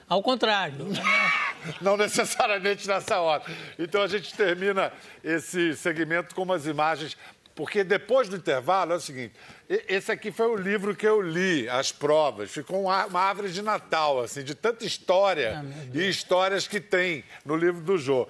[0.09, 0.87] Ao contrário.
[1.81, 3.42] Não necessariamente nessa hora.
[3.79, 7.16] Então a gente termina esse segmento com umas imagens
[7.59, 9.35] porque depois do intervalo é o seguinte:
[9.68, 12.53] esse aqui foi o livro que eu li, as provas.
[12.53, 17.57] Ficou uma árvore de Natal, assim, de tanta história ah, e histórias que tem no
[17.57, 18.29] livro do Jô.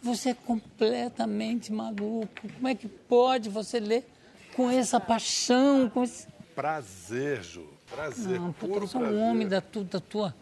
[0.00, 2.48] Você é completamente maluco.
[2.54, 4.02] Como é que pode você ler
[4.56, 5.90] com essa paixão?
[5.90, 6.26] Com esse...
[6.54, 7.66] Prazer, Jô.
[7.94, 8.40] Prazer.
[8.40, 10.34] Não, puro você é um homem da, tu, da tua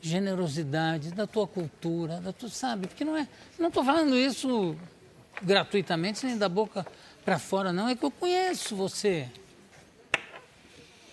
[0.00, 2.86] generosidade, da tua cultura, da tua, sabe?
[2.86, 3.28] Porque não é.
[3.58, 4.74] Não estou falando isso
[5.42, 6.86] gratuitamente, nem da boca
[7.28, 7.86] para fora, não.
[7.86, 9.28] É que eu conheço você.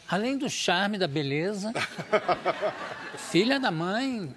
[0.07, 1.73] Além do charme, da beleza,
[3.29, 4.33] filha da mãe,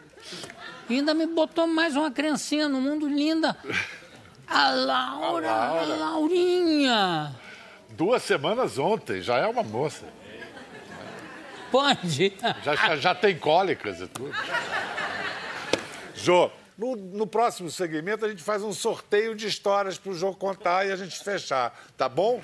[0.90, 3.56] ainda me botou mais uma criancinha no mundo linda.
[4.48, 5.94] A Laura, a, Laura.
[5.94, 7.36] a Laurinha.
[7.90, 10.04] Duas semanas ontem, já é uma moça.
[11.70, 12.32] Pode.
[12.64, 14.34] Já, já, já tem cólicas e tudo.
[16.16, 20.36] Jô, no, no, próximo segmento, a gente faz um sorteio de histórias para o jogo
[20.36, 22.40] contar e a gente fechar, tá bom?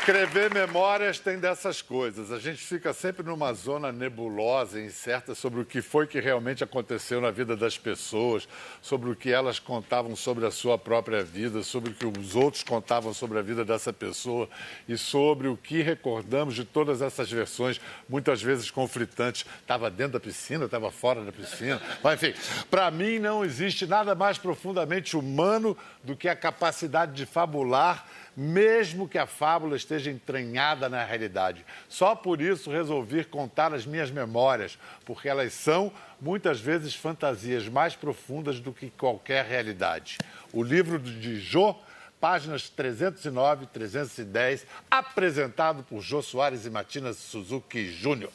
[0.00, 2.32] Escrever memórias tem dessas coisas.
[2.32, 7.20] A gente fica sempre numa zona nebulosa, incerta sobre o que foi que realmente aconteceu
[7.20, 8.48] na vida das pessoas,
[8.80, 12.62] sobre o que elas contavam sobre a sua própria vida, sobre o que os outros
[12.62, 14.48] contavam sobre a vida dessa pessoa
[14.88, 19.44] e sobre o que recordamos de todas essas versões, muitas vezes conflitantes.
[19.60, 21.80] Estava dentro da piscina, estava fora da piscina.
[22.02, 22.34] Mas, enfim,
[22.70, 28.08] para mim não existe nada mais profundamente humano do que a capacidade de fabular
[28.40, 31.62] mesmo que a fábula esteja entranhada na realidade.
[31.90, 37.94] Só por isso resolvi contar as minhas memórias, porque elas são, muitas vezes, fantasias mais
[37.94, 40.16] profundas do que qualquer realidade.
[40.54, 41.76] O livro de Jô,
[42.18, 48.32] páginas 309 e 310, apresentado por Jô Soares e Matina Suzuki Júnior.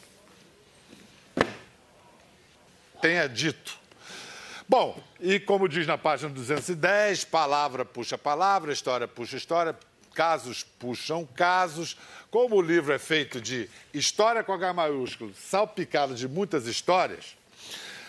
[3.01, 3.75] Tenha dito.
[4.69, 9.75] Bom, e como diz na página 210, palavra puxa palavra, história puxa história,
[10.15, 11.97] casos puxam casos.
[12.31, 17.37] Como o livro é feito de história com H maiúsculo, salpicado de muitas histórias,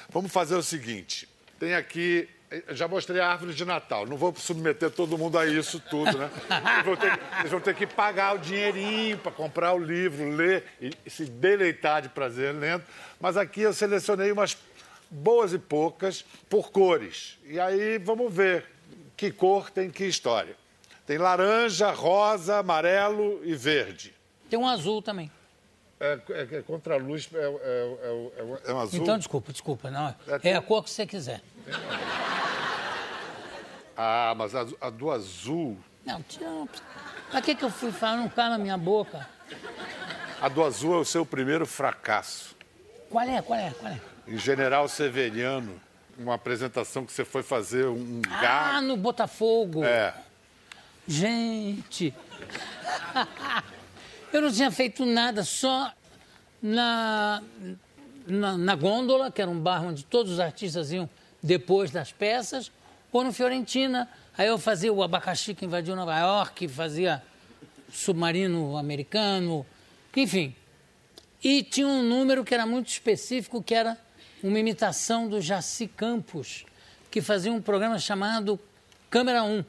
[0.08, 2.28] vamos fazer o seguinte: tem aqui.
[2.70, 4.06] Já mostrei a árvore de Natal.
[4.06, 6.30] Não vou submeter todo mundo a isso tudo, né?
[6.74, 10.62] Eles vão ter, eles vão ter que pagar o dinheirinho para comprar o livro, ler
[10.80, 12.84] e se deleitar de prazer lendo.
[13.20, 14.56] Mas aqui eu selecionei umas
[15.10, 17.36] boas e poucas por cores.
[17.44, 18.64] E aí vamos ver
[19.16, 20.56] que cor tem que história.
[21.06, 24.14] Tem laranja, rosa, amarelo e verde.
[24.50, 25.30] Tem um azul também.
[25.98, 29.00] É, é, é contra a luz, é, é, é, é, um azul.
[29.02, 29.90] Então, desculpa, desculpa.
[29.90, 31.40] Não, é, a cor que você quiser.
[33.96, 35.78] Ah, mas a, a do azul.
[36.04, 36.46] Não, tira.
[37.30, 38.18] Pra que, que eu fui falar?
[38.18, 39.26] Não cala na minha boca.
[40.40, 42.54] A do azul é o seu primeiro fracasso.
[43.08, 43.40] Qual é?
[43.40, 43.70] Qual é?
[43.70, 44.00] Qual é?
[44.26, 45.80] em General Severiano,
[46.18, 49.84] uma apresentação que você foi fazer um Ah, no Botafogo.
[49.84, 50.12] É.
[51.08, 52.12] Gente,
[54.32, 55.92] eu não tinha feito nada, só
[56.60, 57.42] na,
[58.26, 61.08] na, na, gôndola, que era um bar onde todos os artistas iam
[61.40, 62.72] depois das peças,
[63.12, 64.08] ou no Fiorentina.
[64.36, 67.22] Aí eu fazia o abacaxi que invadiu Nova York, fazia
[67.88, 69.64] submarino americano,
[70.14, 70.54] enfim.
[71.42, 73.96] E tinha um número que era muito específico, que era
[74.42, 76.66] uma imitação do Jaci Campos,
[77.10, 78.58] que fazia um programa chamado
[79.08, 79.64] Câmera 1,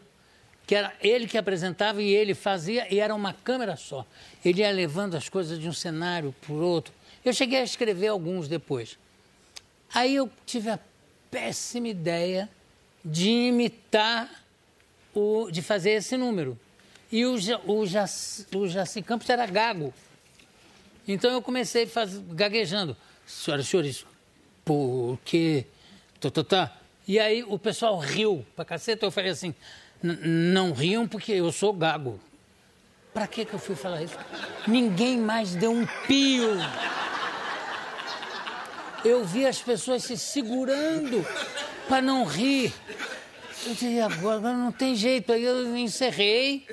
[0.67, 4.05] que era ele que apresentava e ele fazia, e era uma câmera só.
[4.43, 6.93] Ele ia levando as coisas de um cenário para o outro.
[7.23, 8.99] Eu cheguei a escrever alguns depois.
[9.93, 10.77] Aí eu tive a
[11.31, 12.49] péssima ideia
[13.03, 14.29] de imitar,
[15.15, 16.59] o, de fazer esse número.
[17.09, 19.93] E o, o, Jaci, o Jaci Campos era gago.
[21.07, 22.97] Então eu comecei faz, gaguejando.
[23.25, 24.05] Senhoras e senhores,
[24.65, 25.65] porque.
[26.19, 26.77] Tá, tá, tá.
[27.07, 29.05] E aí o pessoal riu pra caceta.
[29.05, 29.55] Eu falei assim:
[30.01, 32.19] não riam porque eu sou gago.
[33.13, 34.17] Pra que, que eu fui falar isso?
[34.67, 36.57] Ninguém mais deu um pio.
[39.03, 41.25] Eu vi as pessoas se segurando
[41.87, 42.73] para não rir.
[43.65, 45.31] Eu disse, agora, não tem jeito.
[45.31, 46.67] Aí eu encerrei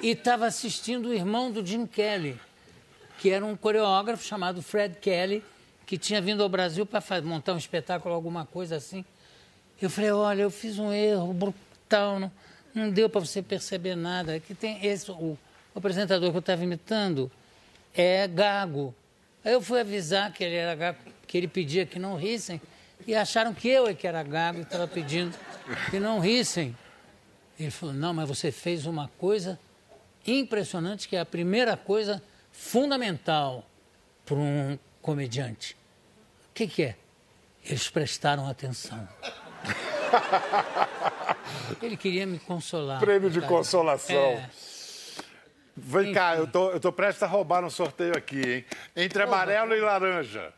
[0.00, 2.40] e estava assistindo o irmão do Jim Kelly,
[3.18, 5.44] que era um coreógrafo chamado Fred Kelly,
[5.84, 9.04] que tinha vindo ao Brasil para montar um espetáculo, alguma coisa assim.
[9.80, 11.54] Eu falei, olha, eu fiz um erro
[11.88, 12.30] tal, não,
[12.78, 14.40] não deu para você perceber nada.
[14.40, 17.30] Que tem esse, o, o apresentador que eu estava imitando
[17.94, 18.94] é gago.
[19.44, 22.60] Aí eu fui avisar que ele era gago, que ele pedia que não rissem,
[23.06, 25.36] e acharam que eu é que era gago e estava pedindo
[25.90, 26.76] que não rissem.
[27.58, 29.58] Ele falou, não, mas você fez uma coisa
[30.26, 32.22] impressionante, que é a primeira coisa
[32.52, 33.64] fundamental
[34.24, 35.76] para um comediante.
[36.50, 36.96] O que, que é?
[37.64, 39.08] Eles prestaram atenção.
[41.82, 43.00] Ele queria me consolar.
[43.00, 44.16] Prêmio de consolação.
[44.16, 44.48] É.
[45.76, 46.14] Vem Enfim.
[46.14, 48.64] cá, eu tô, eu tô prestes a roubar um sorteio aqui, hein?
[48.96, 50.52] Entre amarelo e laranja.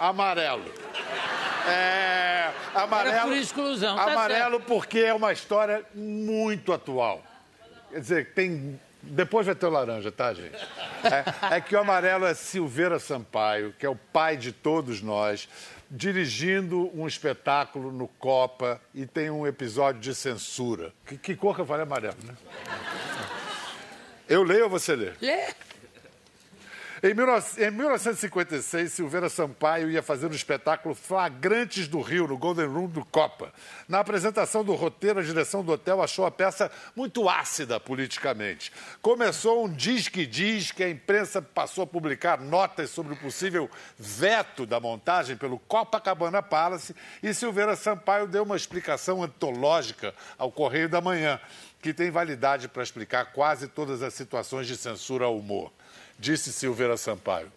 [0.00, 0.64] Amarelo.
[1.68, 3.14] É, amarelo.
[3.14, 3.94] Era por exclusão.
[3.94, 7.22] Tá amarelo tá porque é uma história muito atual.
[7.90, 8.80] Quer dizer, tem.
[9.02, 10.56] Depois vai ter o laranja, tá, gente?
[11.04, 15.48] É, é que o amarelo é Silveira Sampaio, que é o pai de todos nós,
[15.94, 20.90] dirigindo um espetáculo no Copa e tem um episódio de censura.
[21.04, 22.34] Que, que cor que eu falei amarelo, né?
[24.26, 25.12] Eu leio ou você lê?
[25.20, 25.52] Lê.
[27.04, 33.04] Em, 1956, Silveira Sampaio ia fazer um espetáculo Flagrantes do Rio, no Golden Room do
[33.04, 33.52] Copa.
[33.88, 38.72] Na apresentação do roteiro, a direção do hotel achou a peça muito ácida politicamente.
[39.02, 43.68] Começou um diz que diz que a imprensa passou a publicar notas sobre o possível
[43.98, 50.88] veto da montagem pelo Copacabana Palace e Silveira Sampaio deu uma explicação antológica ao Correio
[50.88, 51.40] da Manhã,
[51.80, 55.72] que tem validade para explicar quase todas as situações de censura ao humor.
[56.22, 57.52] Disse Silveira Sampaio: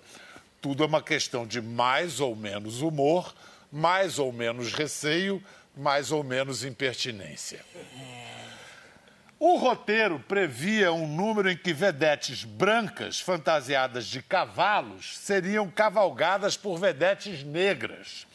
[0.59, 3.31] tudo é uma questão de mais ou menos humor,
[3.71, 5.39] mais ou menos receio,
[5.77, 7.63] mais ou menos impertinência.
[9.37, 16.79] O roteiro previa um número em que vedetes brancas fantasiadas de cavalos seriam cavalgadas por
[16.79, 18.25] vedetes negras.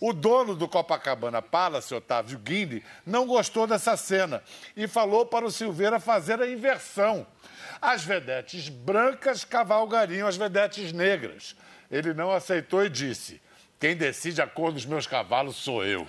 [0.00, 4.42] O dono do Copacabana Palace, Otávio Guindy, não gostou dessa cena
[4.74, 7.26] e falou para o Silveira fazer a inversão
[7.80, 11.56] as vedetes brancas cavalgariam as vedetes negras.
[11.90, 13.40] Ele não aceitou e disse:
[13.78, 16.06] quem decide a cor dos meus cavalos sou eu.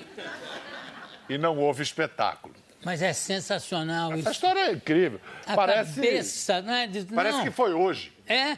[1.29, 2.53] E não houve espetáculo.
[2.83, 4.29] Mas é sensacional Essa isso.
[4.29, 5.21] Essa história é incrível.
[5.45, 6.89] A parece, cabeça, não é?
[7.15, 7.43] Parece não.
[7.45, 8.11] que foi hoje.
[8.27, 8.57] É.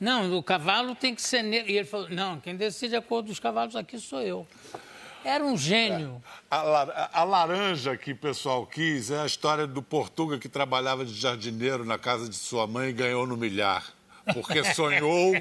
[0.00, 1.70] Não, o cavalo tem que ser negro.
[1.70, 4.46] E ele falou: não, quem decide a cor dos cavalos aqui sou eu.
[5.24, 6.22] Era um gênio.
[6.50, 6.54] É.
[6.54, 11.12] A, a, laranja que o pessoal quis é a história do Portuga que trabalhava de
[11.12, 13.92] jardineiro na casa de sua mãe e ganhou no milhar.
[14.32, 15.34] Porque sonhou.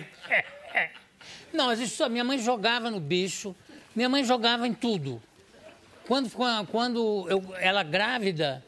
[1.53, 3.55] Não, mas isso, minha mãe jogava no bicho,
[3.95, 5.21] minha mãe jogava em tudo.
[6.07, 6.31] Quando,
[6.71, 8.63] quando eu, ela grávida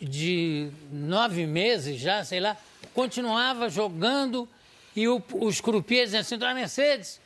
[0.00, 2.56] de nove meses já, sei lá,
[2.92, 4.48] continuava jogando
[4.96, 7.20] e o, os croupiers diziam assim, Dona Mercedes,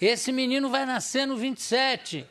[0.00, 2.26] esse menino vai nascer no 27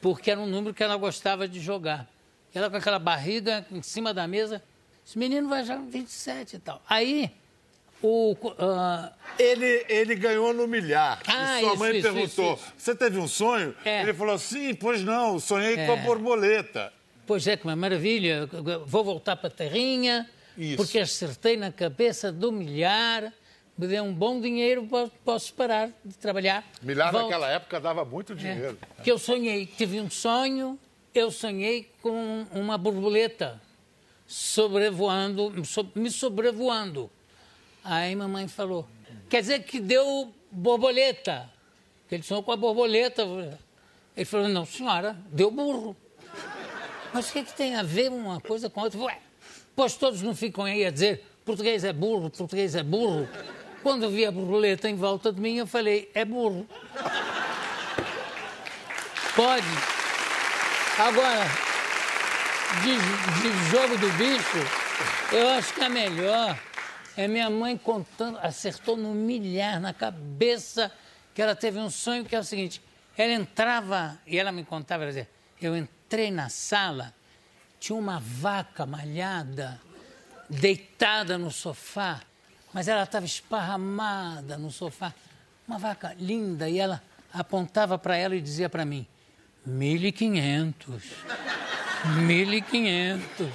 [0.00, 2.08] porque era um número que ela gostava de jogar.
[2.54, 4.62] Ela com aquela barriga em cima da mesa,
[5.06, 6.82] esse menino vai jogar 27 e tal.
[6.88, 7.30] Aí,
[8.02, 8.32] o...
[8.32, 9.10] Uh...
[9.38, 11.20] Ele, ele ganhou no milhar.
[11.26, 13.74] Ah, e sua isso, mãe isso, perguntou, isso, você teve um sonho?
[13.84, 14.02] É.
[14.02, 15.86] Ele falou, sim, pois não, sonhei é.
[15.86, 16.92] com a borboleta.
[17.26, 18.48] Pois é, que uma maravilha,
[18.86, 20.28] vou voltar para a terrinha,
[20.76, 23.32] porque acertei na cabeça do milhar
[23.80, 24.86] me dê um bom dinheiro,
[25.24, 26.62] posso parar de trabalhar.
[26.82, 27.24] Milhar Volto.
[27.24, 28.78] naquela época dava muito dinheiro.
[28.98, 30.78] É, que eu sonhei, tive um sonho,
[31.14, 33.58] eu sonhei com uma borboleta
[34.26, 35.50] sobrevoando,
[35.94, 37.10] me sobrevoando.
[37.82, 38.86] Aí mamãe falou,
[39.30, 41.48] quer dizer que deu borboleta.
[42.10, 43.22] Ele sonhou com a borboleta.
[44.14, 45.96] Ele falou, não senhora, deu burro.
[47.14, 49.00] Mas o que, é que tem a ver uma coisa com a outra?
[49.00, 49.18] Ué,
[49.74, 53.26] pois todos não ficam aí a dizer português é burro, português é burro.
[53.82, 56.66] Quando vi a borboleta em volta de mim, eu falei: é burro.
[59.34, 59.66] Pode.
[60.98, 61.46] Agora,
[62.82, 64.58] de, de jogo do bicho,
[65.32, 66.58] eu acho que é melhor
[67.16, 70.90] é minha mãe contando, acertou no milhar na cabeça
[71.34, 72.80] que ela teve um sonho que é o seguinte:
[73.16, 75.28] ela entrava e ela me contava, ela dizia,
[75.60, 77.14] eu entrei na sala,
[77.78, 79.80] tinha uma vaca malhada
[80.48, 82.22] deitada no sofá
[82.72, 85.12] mas ela estava esparramada no sofá.
[85.66, 87.02] Uma vaca linda, e ela
[87.32, 89.06] apontava para ela e dizia para mim:
[89.68, 91.00] 1.500.
[92.26, 93.48] 1.500.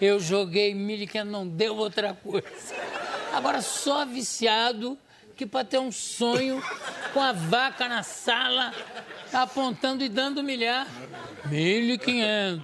[0.00, 2.74] Eu joguei 1.500, não deu outra coisa.
[3.32, 4.98] Agora, só viciado
[5.36, 6.62] que para ter um sonho
[7.12, 8.72] com a vaca na sala,
[9.32, 10.86] apontando e dando milhar.
[11.48, 12.60] 1.500.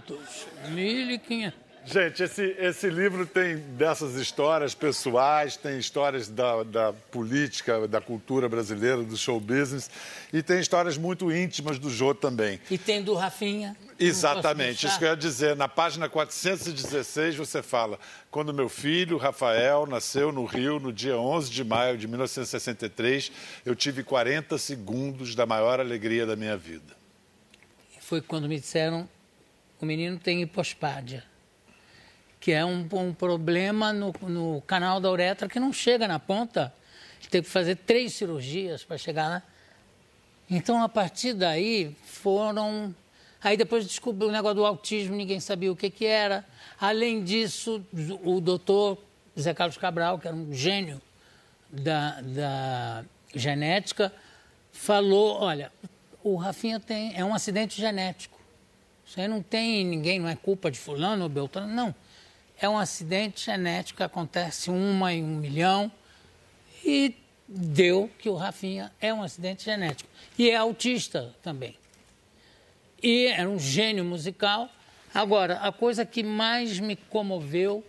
[0.73, 1.70] 1.500.
[1.85, 8.49] Gente, esse, esse livro tem dessas histórias pessoais, tem histórias da, da política, da cultura
[8.49, 9.91] brasileira, do show business,
[10.33, 12.61] e tem histórias muito íntimas do Jô também.
[12.71, 13.77] E tem do Rafinha.
[13.99, 15.57] Exatamente, isso que eu ia dizer.
[15.57, 17.99] Na página 416 você fala:
[18.31, 23.33] quando meu filho, Rafael, nasceu no Rio no dia 11 de maio de 1963,
[23.65, 26.95] eu tive 40 segundos da maior alegria da minha vida.
[28.01, 29.09] Foi quando me disseram:
[29.81, 31.30] o menino tem hipospádia
[32.41, 36.73] que é um, um problema no, no, canal da uretra que não chega na ponta.
[37.31, 39.43] Teve que fazer três cirurgias para chegar lá.
[40.49, 42.93] Então, a partir daí, foram.
[43.43, 46.45] Aí depois descobriu o negócio do autismo, ninguém sabia o que, que era.
[46.81, 47.85] Além disso,
[48.25, 48.99] o doutor
[49.39, 51.01] Zé Carlos Cabral, que era um gênio
[51.71, 54.13] da, da genética,
[54.73, 55.71] falou: olha,
[56.25, 58.41] o Rafinha tem, é um acidente genético.
[59.07, 61.95] Isso aí não tem ninguém, não é culpa de fulano ou beltrano, não
[62.61, 65.91] é um acidente genético acontece uma em um milhão
[66.85, 67.17] e
[67.49, 70.09] deu que o Rafinha é um acidente genético.
[70.39, 71.77] E é autista também.
[73.03, 74.69] E era um gênio musical.
[75.13, 77.85] Agora, a coisa que mais me comoveu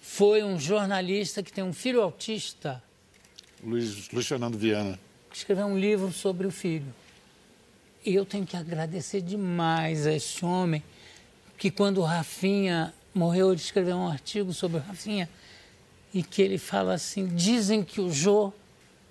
[0.00, 2.82] foi um jornalista que tem um filho autista.
[3.62, 4.98] Luiz, Luiz Fernando Viana.
[5.30, 6.92] Que escreveu um livro sobre o filho.
[8.04, 10.82] E eu tenho que agradecer demais a esse homem
[11.58, 15.28] que quando o Rafinha morreu, ele escreveu um artigo sobre o Rafinha
[16.12, 18.52] e que ele fala assim: dizem que o Jô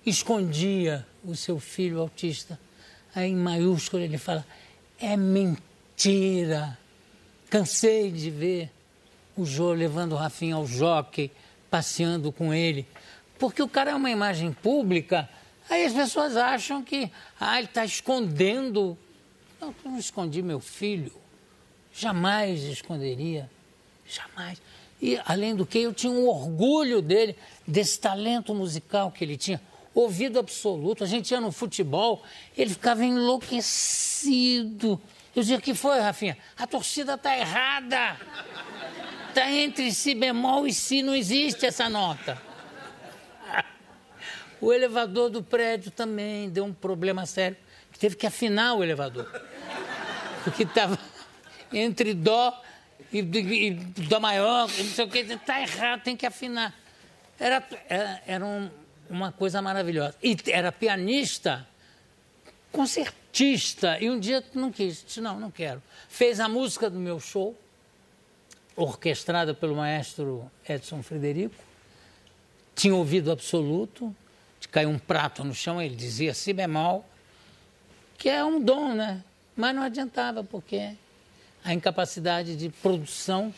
[0.05, 2.59] escondia o seu filho autista.
[3.13, 4.45] Aí em maiúsculo ele fala:
[4.99, 6.77] é mentira.
[7.49, 8.71] Cansei de ver
[9.35, 11.31] o Jô levando o Rafinha ao jockey,
[11.69, 12.87] passeando com ele.
[13.37, 15.29] Porque o cara é uma imagem pública,
[15.69, 18.97] aí as pessoas acham que ah, ele está escondendo.
[19.59, 21.11] Não, eu não escondi meu filho.
[21.93, 23.49] Jamais esconderia.
[24.07, 24.61] Jamais.
[25.01, 27.35] E, além do que, eu tinha um orgulho dele,
[27.67, 29.61] desse talento musical que ele tinha.
[29.93, 31.03] Ouvido absoluto.
[31.03, 32.23] A gente ia no futebol,
[32.57, 34.99] ele ficava enlouquecido.
[35.35, 36.37] Eu dizia, o que foi, Rafinha?
[36.57, 38.17] A torcida está errada.
[39.29, 42.41] Está entre si bemol e si, não existe essa nota.
[44.61, 47.57] O elevador do prédio também deu um problema sério,
[47.91, 49.29] que teve que afinar o elevador.
[50.43, 50.97] Porque estava
[51.73, 52.59] entre dó
[53.11, 53.71] e, e,
[54.07, 56.73] dó maior, não sei o que, está errado, tem que afinar.
[57.39, 58.69] Era, era, era um,
[59.09, 60.15] uma coisa maravilhosa.
[60.21, 61.67] E era pianista,
[62.71, 65.81] concertista, e um dia não quis, disse, não, não quero.
[66.09, 67.57] Fez a música do meu show,
[68.75, 71.55] orquestrada pelo maestro Edson Frederico,
[72.75, 74.13] tinha ouvido absoluto,
[74.71, 77.05] caiu um prato no chão, ele dizia si bemol,
[78.17, 79.23] que é um dom, né?
[79.55, 80.95] Mas não adiantava, porque
[81.65, 83.51] a incapacidade de produção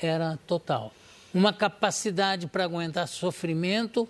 [0.00, 0.92] era total.
[1.32, 4.06] Uma capacidade para aguentar sofrimento,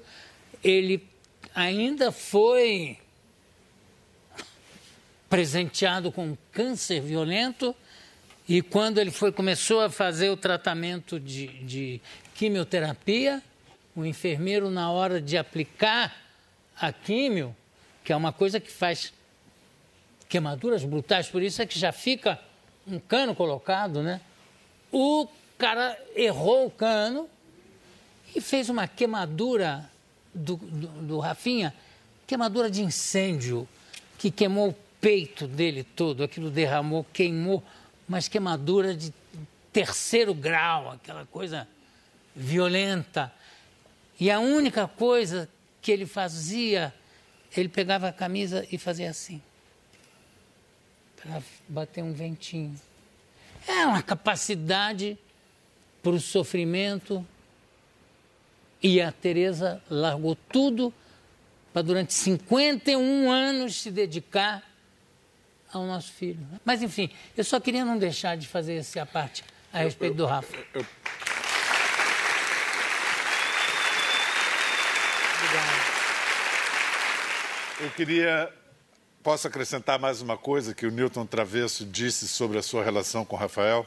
[0.65, 1.07] ele
[1.55, 2.99] ainda foi
[5.31, 7.75] presenteado com câncer violento
[8.49, 12.01] e quando ele foi começou a fazer o tratamento de, de
[12.35, 13.41] quimioterapia,
[13.95, 16.17] o enfermeiro na hora de aplicar
[16.77, 17.55] a químio,
[18.03, 19.13] que é uma coisa que faz
[20.29, 22.48] queimaduras brutais, por isso é que já fica
[22.91, 24.21] um cano colocado, né?
[24.91, 25.29] O
[25.59, 27.29] cara errou o cano
[28.35, 29.91] e fez uma queimadura
[30.35, 31.75] do, do, do Rafinha,
[32.27, 33.69] queimadura de incêndio,
[34.19, 37.63] que queimou o peito dele todo, aquilo derramou, queimou,
[38.09, 39.13] mas queimadura de
[39.73, 41.69] terceiro grau, aquela coisa
[42.35, 43.33] violenta.
[44.19, 45.49] E a única coisa
[45.81, 46.93] que ele fazia,
[47.57, 49.41] ele pegava a camisa e fazia assim
[51.23, 52.75] para bater um ventinho.
[53.67, 55.19] É uma capacidade
[56.03, 57.27] para o sofrimento.
[58.83, 60.95] E a Teresa largou tudo
[61.73, 64.63] para durante 51 anos se dedicar
[65.73, 66.47] ao nosso filho.
[66.65, 70.57] Mas enfim, eu só queria não deixar de fazer essa parte a respeito do Rafa.
[70.57, 70.87] Eu, eu...
[75.37, 75.99] Obrigado.
[77.81, 78.53] Eu queria
[79.29, 83.37] Posso acrescentar mais uma coisa que o Newton Travesso disse sobre a sua relação com
[83.37, 83.87] Rafael?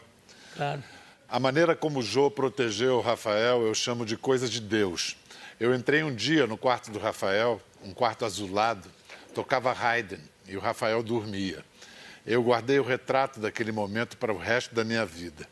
[0.55, 0.83] Claro.
[1.27, 5.17] A maneira como o Jô protegeu o Rafael eu chamo de coisa de Deus.
[5.59, 8.87] Eu entrei um dia no quarto do Rafael, um quarto azulado,
[9.33, 11.65] tocava Haydn e o Rafael dormia.
[12.23, 15.49] Eu guardei o retrato daquele momento para o resto da minha vida.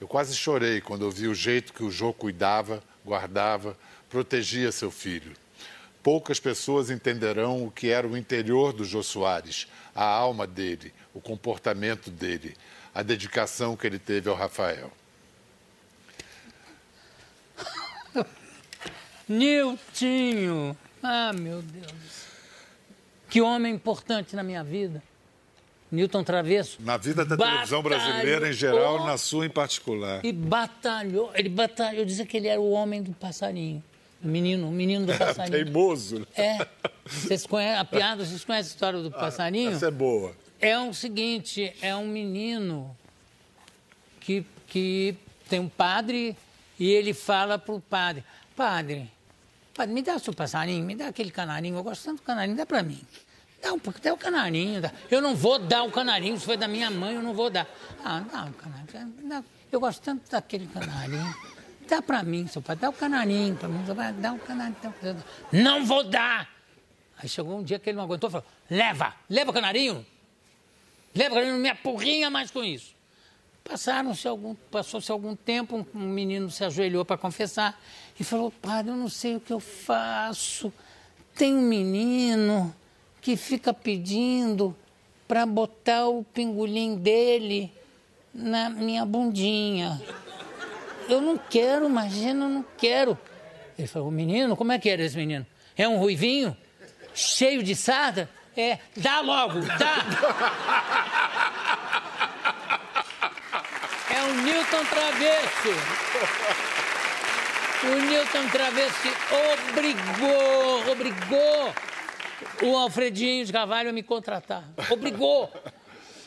[0.00, 3.76] Eu quase chorei quando eu vi o jeito que o Jô cuidava, guardava,
[4.08, 5.34] protegia seu filho
[6.04, 11.20] poucas pessoas entenderão o que era o interior do Jô Soares, a alma dele, o
[11.20, 12.54] comportamento dele,
[12.94, 14.92] a dedicação que ele teve ao Rafael.
[19.26, 20.76] Niltinho.
[21.02, 21.92] Ah, meu Deus.
[23.30, 25.02] Que homem importante na minha vida.
[25.90, 26.82] Newton Travesso.
[26.82, 30.22] Na vida da televisão brasileira em geral na sua em particular.
[30.22, 31.30] E batalhou.
[31.34, 32.04] Ele batalhou.
[32.04, 33.82] Dizia que ele era o homem do passarinho.
[34.24, 35.64] O menino, o menino do passarinho.
[35.64, 36.26] Teimoso.
[36.34, 36.66] É.
[37.04, 38.24] Vocês conhecem a piada?
[38.24, 39.72] Vocês conhecem a história do passarinho?
[39.72, 40.34] Essa é boa.
[40.58, 42.96] É o seguinte, é um menino
[44.20, 45.14] que, que
[45.48, 46.34] tem um padre
[46.78, 48.24] e ele fala para o padre,
[48.56, 49.10] padre,
[49.74, 52.56] padre, me dá o seu passarinho, me dá aquele canarinho, eu gosto tanto do canarinho,
[52.56, 53.00] dá para mim.
[53.62, 54.80] Dá, um, dá o canarinho.
[54.82, 54.92] Dá.
[55.10, 57.66] Eu não vou dar o canarinho, se foi da minha mãe, eu não vou dar.
[58.04, 59.14] Ah, dá o canarinho.
[59.28, 61.34] Dá, eu gosto tanto daquele canarinho.
[61.88, 63.84] Dá para mim, seu pai, dá o canarinho para mim.
[64.20, 64.76] Dá o canarinho.
[64.82, 65.16] Dá o
[65.52, 66.48] Não vou dar!
[67.18, 70.04] Aí chegou um dia que ele não aguentou e falou: leva, leva o canarinho.
[71.14, 72.94] Leva o canarinho, não me apurrinha mais com isso.
[73.62, 77.80] Passaram-se algum, passou-se algum tempo, um menino se ajoelhou para confessar
[78.18, 80.72] e falou: Padre, eu não sei o que eu faço.
[81.34, 82.74] Tem um menino
[83.20, 84.76] que fica pedindo
[85.26, 87.72] para botar o pingolim dele
[88.34, 90.00] na minha bundinha.
[91.08, 93.18] Eu não quero, imagina, eu não quero.
[93.78, 95.46] Ele falou, menino, como é que era esse menino?
[95.76, 96.56] É um ruivinho?
[97.14, 98.28] Cheio de sarda?
[98.56, 99.96] É, dá logo, dá!
[104.10, 105.68] É o Newton Travesso.
[107.82, 109.08] O Newton Travesso
[109.72, 111.74] obrigou, obrigou
[112.62, 114.64] o Alfredinho de Carvalho a me contratar.
[114.90, 115.50] Obrigou.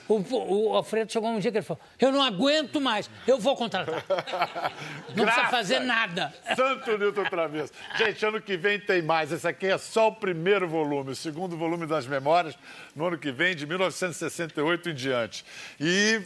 [0.07, 3.55] O, o, Alfredo chegou um dia que ele falou: Eu não aguento mais, eu vou
[3.55, 4.03] contratar.
[5.15, 6.33] Não precisa fazer nada.
[6.55, 7.73] Santo Newton Travesso.
[7.97, 9.31] Gente, ano que vem tem mais.
[9.31, 12.55] Esse aqui é só o primeiro volume, o segundo volume das memórias,
[12.95, 15.45] no ano que vem, de 1968 em diante.
[15.79, 16.21] E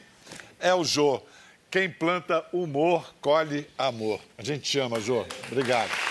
[0.59, 1.21] é o Jô.
[1.69, 4.19] Quem planta humor, colhe amor.
[4.38, 5.25] A gente te ama, Jô.
[5.49, 6.11] Obrigado.